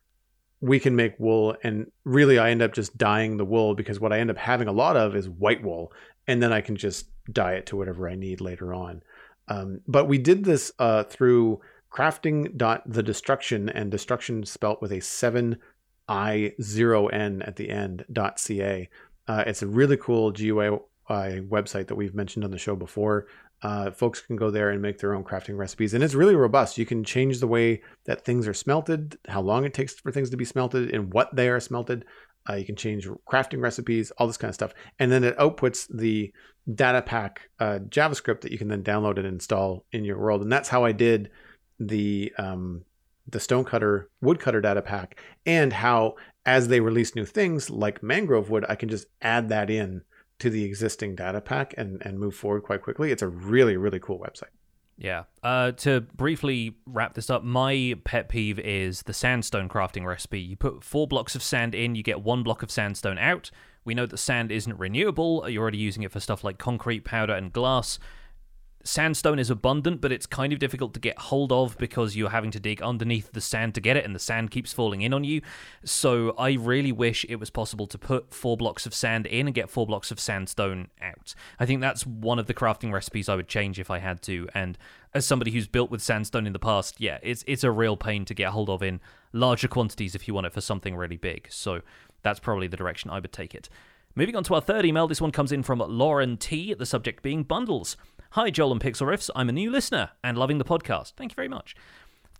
[0.61, 4.13] we can make wool and really I end up just dyeing the wool because what
[4.13, 5.93] I end up having a lot of is white wool
[6.27, 9.03] and then I can just dye it to whatever I need later on.
[9.49, 11.61] Um, but we did this uh, through
[11.93, 15.59] crafting dot the destruction and destruction spelt with a seven
[16.09, 18.89] i zero n at the end dot ca.
[19.27, 23.27] Uh, it's a really cool GUI website that we've mentioned on the show before.
[23.63, 26.77] Uh, folks can go there and make their own crafting recipes, and it's really robust.
[26.77, 30.29] You can change the way that things are smelted, how long it takes for things
[30.31, 32.05] to be smelted, and what they are smelted.
[32.49, 35.87] Uh, you can change crafting recipes, all this kind of stuff, and then it outputs
[35.95, 36.33] the
[36.75, 40.43] data pack uh, JavaScript that you can then download and install in your world.
[40.43, 41.31] And that's how I did
[41.79, 42.83] the um,
[43.29, 46.17] the stonecutter woodcutter data pack, and how
[46.47, 50.03] as they release new things like mangrove wood, I can just add that in
[50.41, 53.11] to the existing data pack and and move forward quite quickly.
[53.11, 54.53] It's a really really cool website.
[54.97, 55.25] Yeah.
[55.43, 60.41] Uh, to briefly wrap this up, my pet peeve is the sandstone crafting recipe.
[60.41, 63.51] You put four blocks of sand in, you get one block of sandstone out.
[63.85, 65.49] We know that sand isn't renewable.
[65.49, 67.99] You're already using it for stuff like concrete, powder, and glass.
[68.85, 72.51] Sandstone is abundant, but it's kind of difficult to get hold of because you're having
[72.53, 75.25] to dig underneath the sand to get it, and the sand keeps falling in on
[75.25, 75.41] you.
[75.85, 79.55] So I really wish it was possible to put four blocks of sand in and
[79.55, 81.35] get four blocks of sandstone out.
[81.59, 84.49] I think that's one of the crafting recipes I would change if I had to.
[84.55, 84.79] And
[85.15, 88.25] as somebody who's built with sandstone in the past, yeah, it's it's a real pain
[88.27, 89.01] to get hold of in
[89.33, 91.47] larger quantities if you want it for something really big.
[91.51, 91.81] So
[92.23, 93.69] that's probably the direction I would take it.
[94.17, 97.21] Moving on to our third email, this one comes in from Lauren T, the subject
[97.23, 97.97] being bundles.
[98.35, 99.31] Hi, Joel and Pixlriffs.
[99.37, 101.13] I'm a new listener and loving the podcast.
[101.13, 101.77] Thank you very much.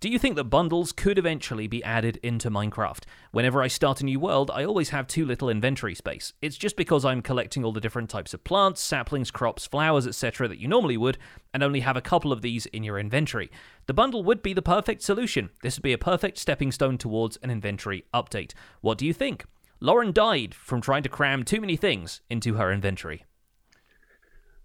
[0.01, 3.05] Do you think that bundles could eventually be added into Minecraft?
[3.31, 6.33] Whenever I start a new world, I always have too little inventory space.
[6.41, 10.49] It's just because I'm collecting all the different types of plants, saplings, crops, flowers, etc.
[10.49, 11.17] that you normally would,
[11.53, 13.49] and only have a couple of these in your inventory.
[13.85, 15.49] The bundle would be the perfect solution.
[15.63, 18.51] This would be a perfect stepping stone towards an inventory update.
[18.81, 19.45] What do you think?
[19.79, 23.23] Lauren died from trying to cram too many things into her inventory.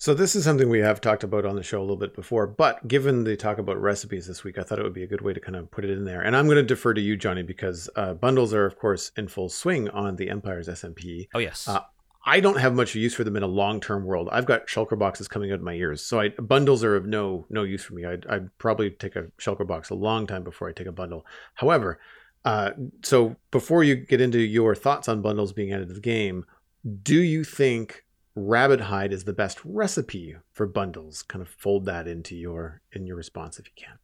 [0.00, 2.46] So this is something we have talked about on the show a little bit before,
[2.46, 5.20] but given the talk about recipes this week, I thought it would be a good
[5.20, 6.22] way to kind of put it in there.
[6.22, 9.28] And I'm going to defer to you, Jonny, because uh, bundles are, of course, in
[9.28, 11.28] full swing on the Empires SMP.
[11.34, 11.68] Oh yes.
[11.68, 11.82] Uh,
[12.24, 14.30] I don't have much use for them in a long-term world.
[14.32, 17.44] I've got shulker boxes coming out of my ears, so I, bundles are of no
[17.50, 18.06] no use for me.
[18.06, 21.26] I'd, I'd probably take a shulker box a long time before I take a bundle.
[21.56, 22.00] However,
[22.46, 22.70] uh,
[23.02, 26.46] so before you get into your thoughts on bundles being added to the game,
[27.02, 31.22] do you think rabbit hide is the best recipe for bundles?
[31.22, 33.98] Kind of fold that into your in your response if you can.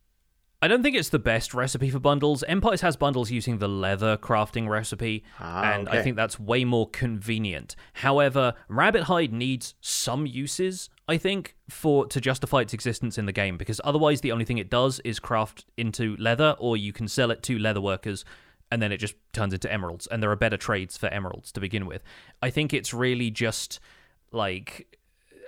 [0.62, 2.42] I don't think it's the best recipe for bundles.
[2.44, 5.98] Empires has bundles using the leather crafting recipe, ah, and okay.
[5.98, 7.76] I think that's way more convenient.
[7.92, 13.32] However, rabbit hide needs some uses, I think, for to justify its existence in the
[13.32, 17.06] game, because otherwise the only thing it does is craft into leather, or you can
[17.06, 18.24] sell it to leather workers,
[18.72, 21.60] and then it just turns into emeralds, and there are better trades for emeralds to
[21.60, 22.02] begin with.
[22.40, 23.78] I think it's really just
[24.36, 24.98] like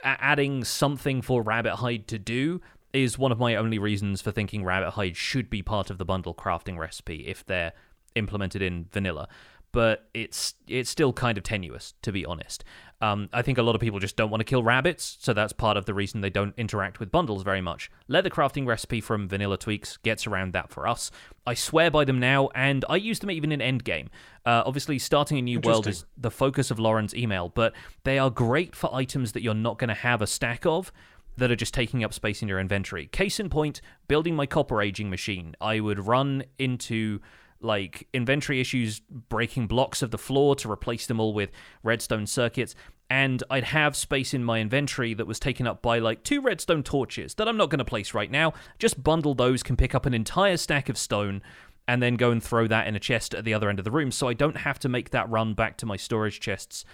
[0.03, 2.61] adding something for rabbit hide to do
[2.93, 6.05] is one of my only reasons for thinking rabbit hide should be part of the
[6.05, 7.73] bundle crafting recipe if they're
[8.15, 9.29] implemented in vanilla
[9.73, 12.65] but it's it's still kind of tenuous to be honest
[13.01, 15.53] um, I think a lot of people just don't want to kill rabbits, so that's
[15.53, 17.91] part of the reason they don't interact with bundles very much.
[18.09, 21.13] Leather crafting recipe from Vanilla Tweaks gets around that for us.
[21.47, 24.09] I swear by them now, and I use them even in Endgame.
[24.45, 27.73] Uh, obviously, starting a new world is the focus of Lauren's email, but
[28.03, 30.91] they are great for items that you're not going to have a stack of
[31.37, 33.07] that are just taking up space in your inventory.
[33.07, 35.55] Case in point, building my copper aging machine.
[35.61, 37.21] I would run into
[37.61, 41.51] like inventory issues breaking blocks of the floor to replace them all with
[41.83, 42.75] redstone circuits
[43.11, 46.83] and I'd have space in my inventory that was taken up by like two redstone
[46.83, 48.53] torches that I'm not going to place right now.
[48.79, 51.41] Just bundle those, can pick up an entire stack of stone,
[51.87, 53.91] and then go and throw that in a chest at the other end of the
[53.91, 56.85] room so I don't have to make that run back to my storage chests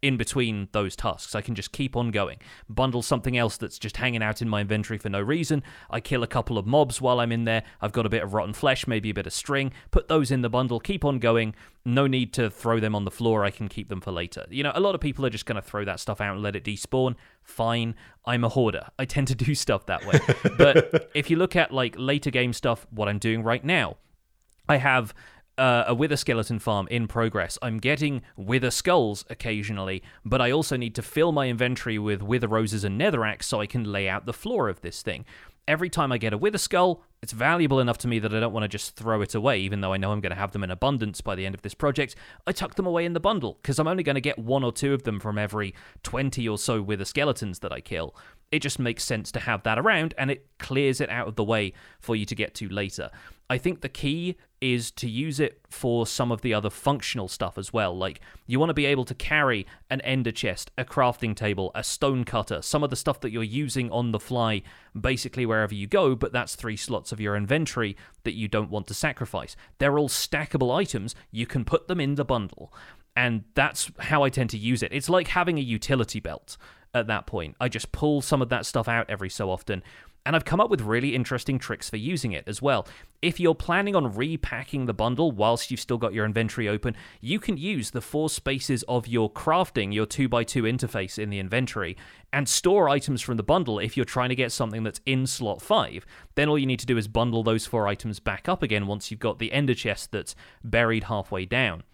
[0.00, 1.34] in between those tasks.
[1.34, 2.38] I can just keep on going.
[2.68, 5.62] Bundle something else that's just hanging out in my inventory for no reason.
[5.90, 7.64] I kill a couple of mobs while I'm in there.
[7.80, 9.72] I've got a bit of rotten flesh, maybe a bit of string.
[9.90, 11.54] Put those in the bundle, keep on going.
[11.84, 13.44] No need to throw them on the floor.
[13.44, 14.46] I can keep them for later.
[14.50, 16.42] You know, a lot of people are just going to throw that stuff out and
[16.42, 17.16] let it despawn.
[17.42, 17.94] Fine.
[18.24, 18.88] I'm a hoarder.
[18.98, 20.20] I tend to do stuff that way.
[20.56, 23.96] but if you look at like later game stuff, what I'm doing right now,
[24.68, 25.14] I have
[25.58, 27.58] uh, a wither skeleton farm in progress.
[27.60, 32.48] I'm getting wither skulls occasionally, but I also need to fill my inventory with wither
[32.48, 35.24] roses and netherrack so I can lay out the floor of this thing.
[35.66, 38.54] Every time I get a wither skull, it's valuable enough to me that I don't
[38.54, 40.64] want to just throw it away, even though I know I'm going to have them
[40.64, 42.14] in abundance by the end of this project.
[42.46, 44.72] I tuck them away in the bundle, because I'm only going to get one or
[44.72, 45.74] two of them from every
[46.04, 48.14] 20 or so wither skeletons that I kill.
[48.50, 51.44] It just makes sense to have that around, and it clears it out of the
[51.44, 53.10] way for you to get to later.
[53.50, 57.56] I think the key is to use it for some of the other functional stuff
[57.56, 57.96] as well.
[57.96, 61.82] Like, you want to be able to carry an ender chest, a crafting table, a
[61.82, 64.62] stone cutter, some of the stuff that you're using on the fly,
[64.98, 68.86] basically wherever you go, but that's three slots of your inventory that you don't want
[68.88, 69.56] to sacrifice.
[69.78, 72.72] They're all stackable items, you can put them in the bundle.
[73.16, 74.92] And that's how I tend to use it.
[74.92, 76.56] It's like having a utility belt
[76.94, 77.56] at that point.
[77.60, 79.82] I just pull some of that stuff out every so often
[80.28, 82.86] and I've come up with really interesting tricks for using it as well.
[83.22, 87.40] If you're planning on repacking the bundle whilst you've still got your inventory open, you
[87.40, 91.96] can use the four spaces of your crafting, your 2x2 interface in the inventory,
[92.30, 95.62] and store items from the bundle if you're trying to get something that's in slot
[95.62, 96.04] 5.
[96.34, 99.10] Then all you need to do is bundle those four items back up again once
[99.10, 101.84] you've got the ender chest that's buried halfway down.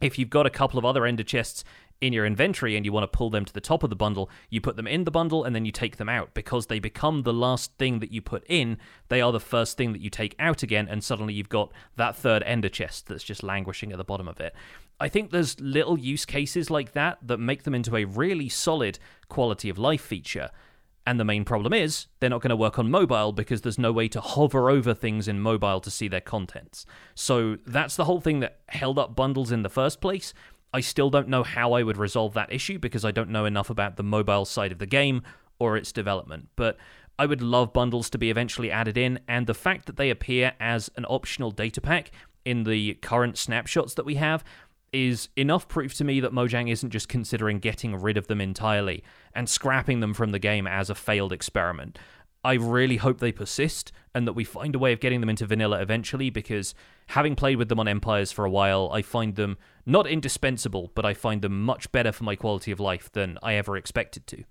[0.00, 1.64] If you've got a couple of other ender chests
[2.06, 4.30] in your inventory and you want to pull them to the top of the bundle,
[4.50, 7.22] you put them in the bundle and then you take them out because they become
[7.22, 8.78] the last thing that you put in.
[9.08, 12.16] They are the first thing that you take out again, and suddenly you've got that
[12.16, 14.54] third ender chest that's just languishing at the bottom of it.
[15.00, 18.98] I think there's little use cases like that that make them into a really solid
[19.28, 20.50] quality of life feature.
[21.06, 23.92] And the main problem is they're not going to work on mobile because there's no
[23.92, 26.86] way to hover over things in mobile to see their contents.
[27.14, 30.32] So that's the whole thing that held up bundles in the first place.
[30.74, 33.70] I still don't know how I would resolve that issue because I don't know enough
[33.70, 35.22] about the mobile side of the game
[35.60, 36.48] or its development.
[36.56, 36.76] But
[37.16, 40.52] I would love bundles to be eventually added in, and the fact that they appear
[40.58, 42.10] as an optional data pack
[42.44, 44.42] in the current snapshots that we have
[44.92, 49.04] is enough proof to me that Mojang isn't just considering getting rid of them entirely
[49.32, 52.00] and scrapping them from the game as a failed experiment.
[52.42, 55.46] I really hope they persist and that we find a way of getting them into
[55.46, 56.74] vanilla eventually because
[57.06, 61.04] having played with them on Empires for a while, I find them not indispensable, but
[61.04, 64.44] I find them much better for my quality of life than I ever expected to.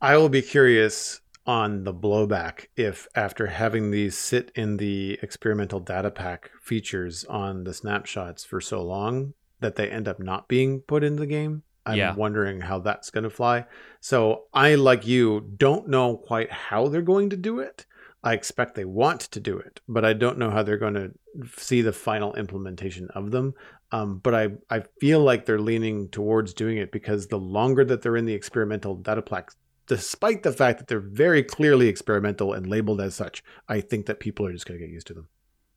[0.00, 5.80] I will be curious on the blowback if after having these sit in the experimental
[5.80, 10.80] data pack features on the snapshots for so long that they end up not being
[10.80, 12.14] put in the game i'm yeah.
[12.14, 13.64] wondering how that's going to fly
[14.00, 17.86] so i like you don't know quite how they're going to do it
[18.22, 21.10] i expect they want to do it but i don't know how they're going to
[21.56, 23.54] see the final implementation of them
[23.94, 28.00] um, but I, I feel like they're leaning towards doing it because the longer that
[28.00, 29.50] they're in the experimental data pack
[29.86, 34.20] despite the fact that they're very clearly experimental and labeled as such, I think that
[34.20, 35.28] people are just going to get used to them.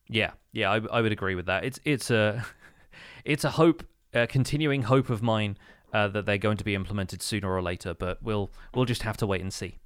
[0.08, 1.66] Yeah, yeah, I, I would agree with that.
[1.66, 2.46] It's it's a
[3.26, 5.58] it's a hope, a continuing hope of mine
[5.92, 9.18] uh, that they're going to be implemented sooner or later, but we'll we'll just have
[9.18, 9.80] to wait and see.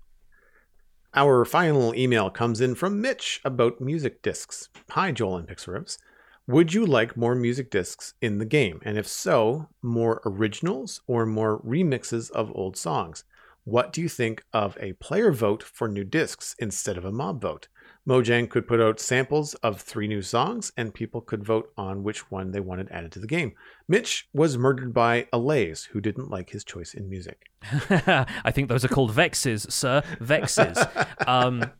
[1.16, 4.70] Our final email comes in from Mitch about music discs.
[4.92, 5.98] Hi, Joel and Pixlriffs.
[6.46, 8.80] Would you like more music discs in the game?
[8.86, 13.24] And if so, more originals or more remixes of old songs?
[13.64, 17.42] What do you think of a player vote for new discs instead of a mob
[17.42, 17.70] vote?
[18.08, 22.32] Mojang could put out samples of three new songs, and people could vote on which
[22.32, 23.54] one they wanted added to the game.
[23.88, 27.50] Mitch was murdered by Allays, who didn't like his choice in music.
[27.90, 30.02] I think those are called vexes, sir.
[30.20, 30.78] Vexes.
[31.28, 31.62] Um,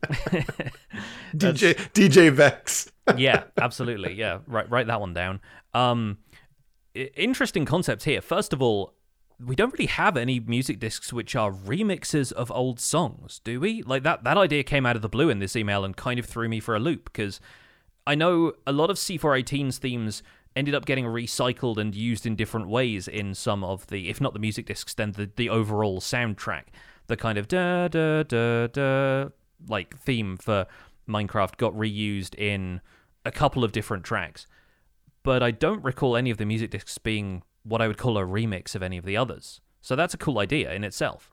[1.34, 2.92] DJ DJ Vex.
[3.16, 4.12] yeah, absolutely.
[4.14, 5.40] Yeah, write write that one down.
[5.74, 6.18] Um,
[6.94, 8.20] interesting concept here.
[8.20, 8.94] First of all,
[9.44, 13.82] we don't really have any music discs which are remixes of old songs, do we?
[13.82, 16.26] Like that that idea came out of the blue in this email and kind of
[16.26, 17.40] threw me for a loop because
[18.06, 20.22] I know a lot of C418's themes
[20.54, 24.32] ended up getting recycled and used in different ways in some of the if not
[24.32, 26.64] the music discs then the the overall soundtrack.
[27.06, 29.28] The kind of da da da da
[29.68, 30.66] like theme for
[31.08, 32.80] Minecraft got reused in
[33.24, 34.46] a couple of different tracks.
[35.22, 38.22] But I don't recall any of the music discs being what I would call a
[38.22, 39.60] remix of any of the others.
[39.80, 41.32] So that's a cool idea in itself.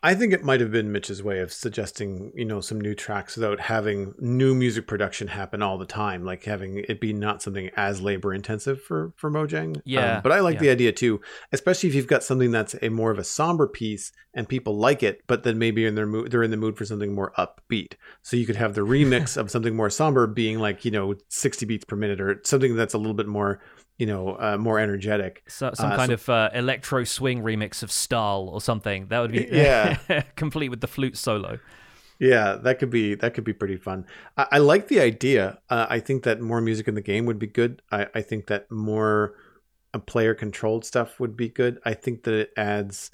[0.00, 3.36] I think it might have been Mitch's way of suggesting, you know, some new tracks
[3.36, 7.70] without having new music production happen all the time, like having it be not something
[7.76, 9.80] as labor intensive for for Mojang.
[9.84, 10.60] Yeah, um, but I like yeah.
[10.60, 11.20] the idea too,
[11.52, 15.02] especially if you've got something that's a more of a somber piece and people like
[15.02, 17.94] it, but then maybe in their mood they're in the mood for something more upbeat.
[18.22, 21.66] So you could have the remix of something more somber being like you know sixty
[21.66, 23.60] beats per minute or something that's a little bit more
[23.98, 25.42] you know, uh, more energetic.
[25.48, 29.08] So, some uh, kind so, of uh, electro swing remix of Stal or something.
[29.08, 29.98] That would be yeah,
[30.36, 31.58] complete with the flute solo.
[32.20, 34.06] Yeah, that could be that could be pretty fun.
[34.36, 35.58] I, I like the idea.
[35.68, 37.82] Uh, I think that more music in the game would be good.
[37.90, 39.34] I, I think that more
[39.92, 41.80] uh, player controlled stuff would be good.
[41.84, 43.10] I think that it adds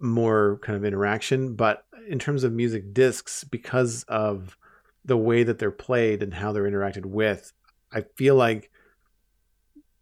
[0.00, 1.54] more kind of interaction.
[1.54, 4.56] But in terms of music discs, because of
[5.04, 7.52] the way that they're played and how they're interacted with,
[7.92, 8.70] I feel like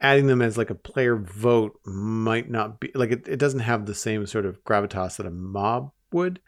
[0.05, 3.86] adding them as like a player vote might not be like it, it doesn't have
[3.86, 6.40] the same sort of gravitas that a mob would.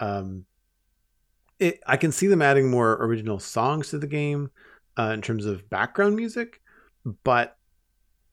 [0.00, 0.46] Um,
[1.58, 4.50] it, I can see them adding more original songs to the game
[4.98, 6.62] uh, in terms of background music,
[7.24, 7.58] but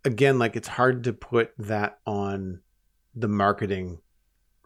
[0.06, 2.61] again, like it's hard to put that on
[3.14, 3.99] the marketing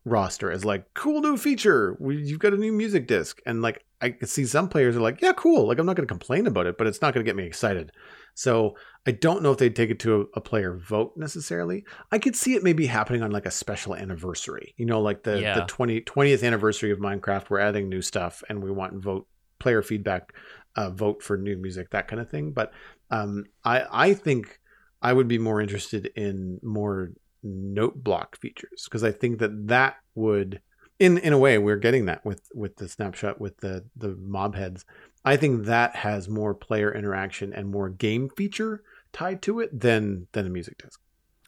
[0.05, 1.97] roster as like cool new feature.
[1.99, 5.19] You've got a new music disc, and like I can see some players are like,
[5.19, 5.67] yeah, cool.
[5.67, 7.43] Like I'm not going to complain about it, but it's not going to get me
[7.43, 7.91] excited.
[8.35, 8.75] So
[9.07, 11.85] I don't know if they'd take it to a, a, player vote necessarily.
[12.11, 14.73] I could see it maybe happening on like a special anniversary.
[14.77, 15.55] You know, like the yeah.
[15.55, 17.49] the 20, 20th anniversary of Minecraft.
[17.49, 19.25] We're adding new stuff, and we want vote
[19.59, 20.33] player feedback,
[20.75, 22.51] uh, vote for new music, that kind of thing.
[22.51, 22.73] But
[23.09, 24.59] um, I I think
[25.01, 29.97] I would be more interested in more note block features because I think that that
[30.15, 30.61] would
[30.99, 34.55] in in a way we're getting that with with the snapshot with the the mob
[34.55, 34.85] heads
[35.25, 40.27] i think that has more player interaction and more game feature tied to it than
[40.33, 40.99] than a music disc.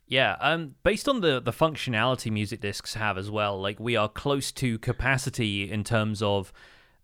[0.07, 4.07] Yeah um based on the the functionality music discs have as well like we are
[4.07, 6.53] close to capacity in terms of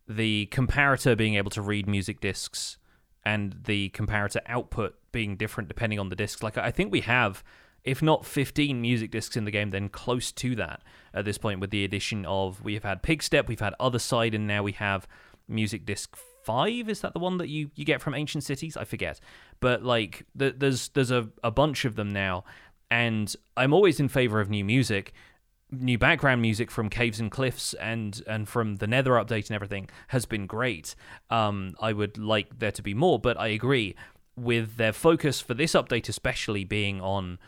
[0.08, 2.78] the comparator being able to read music discs
[3.26, 7.44] and the comparator output being different depending on the discs like i think we have
[7.84, 10.82] if not 15 music discs in the game, then close to that
[11.14, 14.48] at this point with the addition of we've had Pigstep, we've had Other Side, and
[14.48, 15.08] now we have
[15.48, 16.90] music disc five.
[16.90, 18.78] Is that the one that you, you get from Ancient Cities?
[18.78, 19.20] I forget.
[19.60, 22.44] But like the, there's there's a, a bunch of them now,
[22.91, 25.14] and I'm always in favor of new music.
[25.72, 29.90] New background music from Caves and Cliffs and and from the Nether update and everything
[30.10, 30.94] has been great.
[31.32, 33.95] Um, I would like there to be more, but I agree
[34.36, 37.40] with their focus for this update, especially being on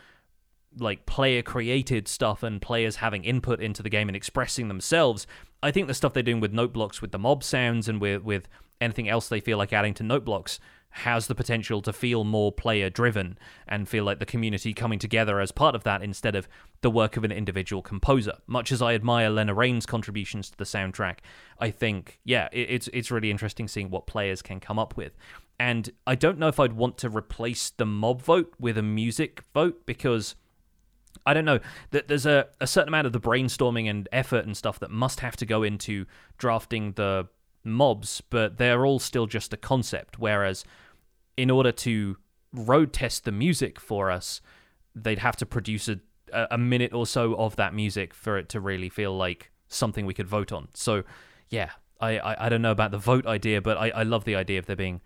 [0.78, 5.26] like player created stuff and players having input into the game and expressing themselves.
[5.62, 8.22] I think the stuff they're doing with note blocks with the mob sounds and with
[8.22, 8.48] with
[8.80, 10.58] anything else they feel like adding to note blocks
[10.90, 13.36] has the potential to feel more player driven
[13.68, 16.48] and feel like the community coming together as part of that instead of
[16.80, 18.32] the work of an individual composer.
[18.46, 21.18] Much as I admire Lena Raine's contributions to the soundtrack,
[21.58, 25.12] I think yeah, it's it's really interesting seeing what players can come up with.
[25.60, 29.42] And I don't know if I'd want to replace the mob vote with a music
[29.52, 30.34] vote because
[31.26, 34.56] I don't know that there's a, a certain amount of the brainstorming and effort and
[34.56, 36.06] stuff that must have to go into
[36.38, 37.28] drafting the
[37.66, 40.18] mobs, but they're all still just a concept.
[40.18, 40.64] Whereas,
[41.36, 42.16] in order to
[42.52, 44.40] road test the music for us,
[44.94, 45.98] they'd have to produce a,
[46.32, 50.14] a minute or so of that music for it to really feel like something we
[50.14, 50.68] could vote on.
[50.74, 51.02] So,
[51.50, 51.70] yeah,
[52.00, 54.58] I, I, I don't know about the vote idea, but I, I love the idea
[54.58, 55.00] of there being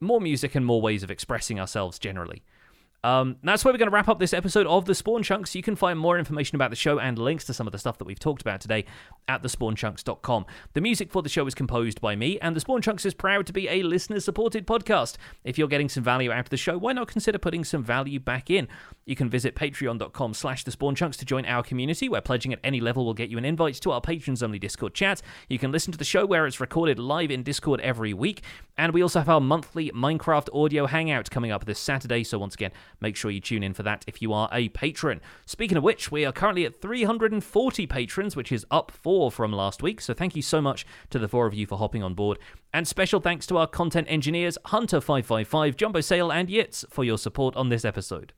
[0.00, 2.44] more music and more ways of expressing ourselves generally.
[3.04, 5.56] Um, that's where we're going to wrap up this episode of The Spawn Chunks.
[5.56, 7.98] You can find more information about the show and links to some of the stuff
[7.98, 8.84] that we've talked about today
[9.26, 10.46] at thespawnchunks.com.
[10.74, 13.46] The music for the show is composed by me, and The Spawn Chunks is proud
[13.46, 15.16] to be a listener supported podcast.
[15.42, 18.20] If you're getting some value out of the show, why not consider putting some value
[18.20, 18.68] back in?
[19.04, 23.04] You can visit patreon.com slash thespawnchunks to join our community, where pledging at any level
[23.04, 25.22] will get you an invite to our patrons only Discord chat.
[25.48, 28.42] You can listen to the show where it's recorded live in Discord every week,
[28.76, 32.54] and we also have our monthly Minecraft audio hangout coming up this Saturday, so once
[32.54, 35.20] again, Make sure you tune in for that if you are a patron.
[35.44, 39.82] Speaking of which, we are currently at 340 patrons, which is up four from last
[39.82, 40.00] week.
[40.00, 42.38] So thank you so much to the four of you for hopping on board.
[42.72, 47.56] And special thanks to our content engineers, Hunter555, Jumbo Sale, and Yitz for your support
[47.56, 48.32] on this episode.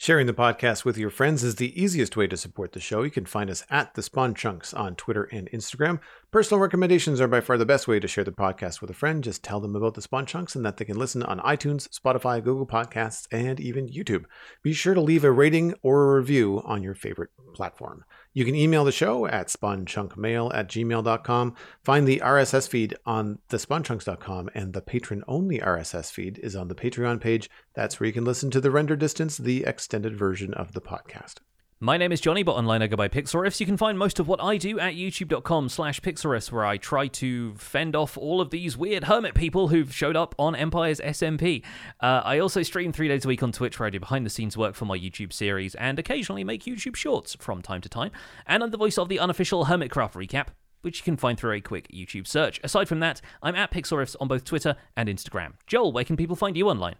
[0.00, 3.02] Sharing the podcast with your friends is the easiest way to support the show.
[3.02, 5.98] You can find us at The Spawn Chunks on Twitter and Instagram.
[6.30, 9.24] Personal recommendations are by far the best way to share the podcast with a friend.
[9.24, 12.42] Just tell them about The Spawn Chunks and that they can listen on iTunes, Spotify,
[12.42, 14.26] Google Podcasts, and even YouTube.
[14.62, 18.04] Be sure to leave a rating or a review on your favorite platform.
[18.32, 21.54] You can email the show at spawnchunkmail at gmail.com.
[21.82, 26.74] Find the RSS feed on thespawnchunks.com, and the patron only RSS feed is on the
[26.74, 27.50] Patreon page.
[27.74, 31.36] That's where you can listen to the render distance, the extended version of the podcast.
[31.80, 33.60] My name is Jonny, but online I go by Pixlriffs.
[33.60, 37.06] You can find most of what I do at youtube.com slash pixlriffs, where I try
[37.06, 41.62] to fend off all of these weird hermit people who've showed up on Empires SMP.
[42.00, 44.74] Uh, I also stream three days a week on Twitch, where I do behind-the-scenes work
[44.74, 48.10] for my YouTube series, and occasionally make YouTube shorts from time to time.
[48.44, 50.48] And I'm the voice of the unofficial Hermitcraft recap,
[50.80, 52.58] which you can find through a quick YouTube search.
[52.64, 55.52] Aside from that, I'm at Pixlriffs on both Twitter and Instagram.
[55.68, 56.96] Joel, where can people find you online?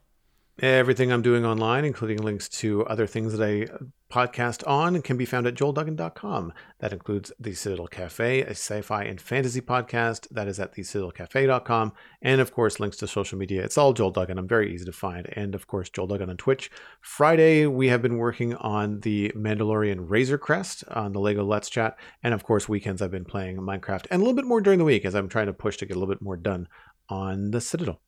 [0.60, 3.78] Everything I'm doing online, including links to other things that I uh,
[4.10, 6.52] podcast on, can be found at joelduggan.com.
[6.80, 11.93] That includes The Citadel Cafe, a sci fi and fantasy podcast that is at thecitadelcafe.com.
[12.22, 13.62] And of course, links to social media.
[13.62, 14.36] It's all Joel Duggan.
[14.36, 15.28] I'm very easy to find.
[15.35, 16.72] And of course, Joel Duggan on Twitch.
[17.02, 21.97] Friday, we have been working on the Mandalorian Razor Crest on the Lego Let's Chat.
[22.24, 24.85] And of course, weekends I've been playing Minecraft and a little bit more during the
[24.85, 26.66] week as I'm trying to push to get a little bit more done
[27.09, 28.01] on the Citadel.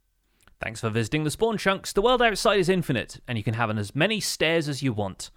[0.61, 1.91] Thanks for visiting the Spawn Chunks.
[1.95, 5.31] The world outside is infinite, and you can have as many stairs as you want.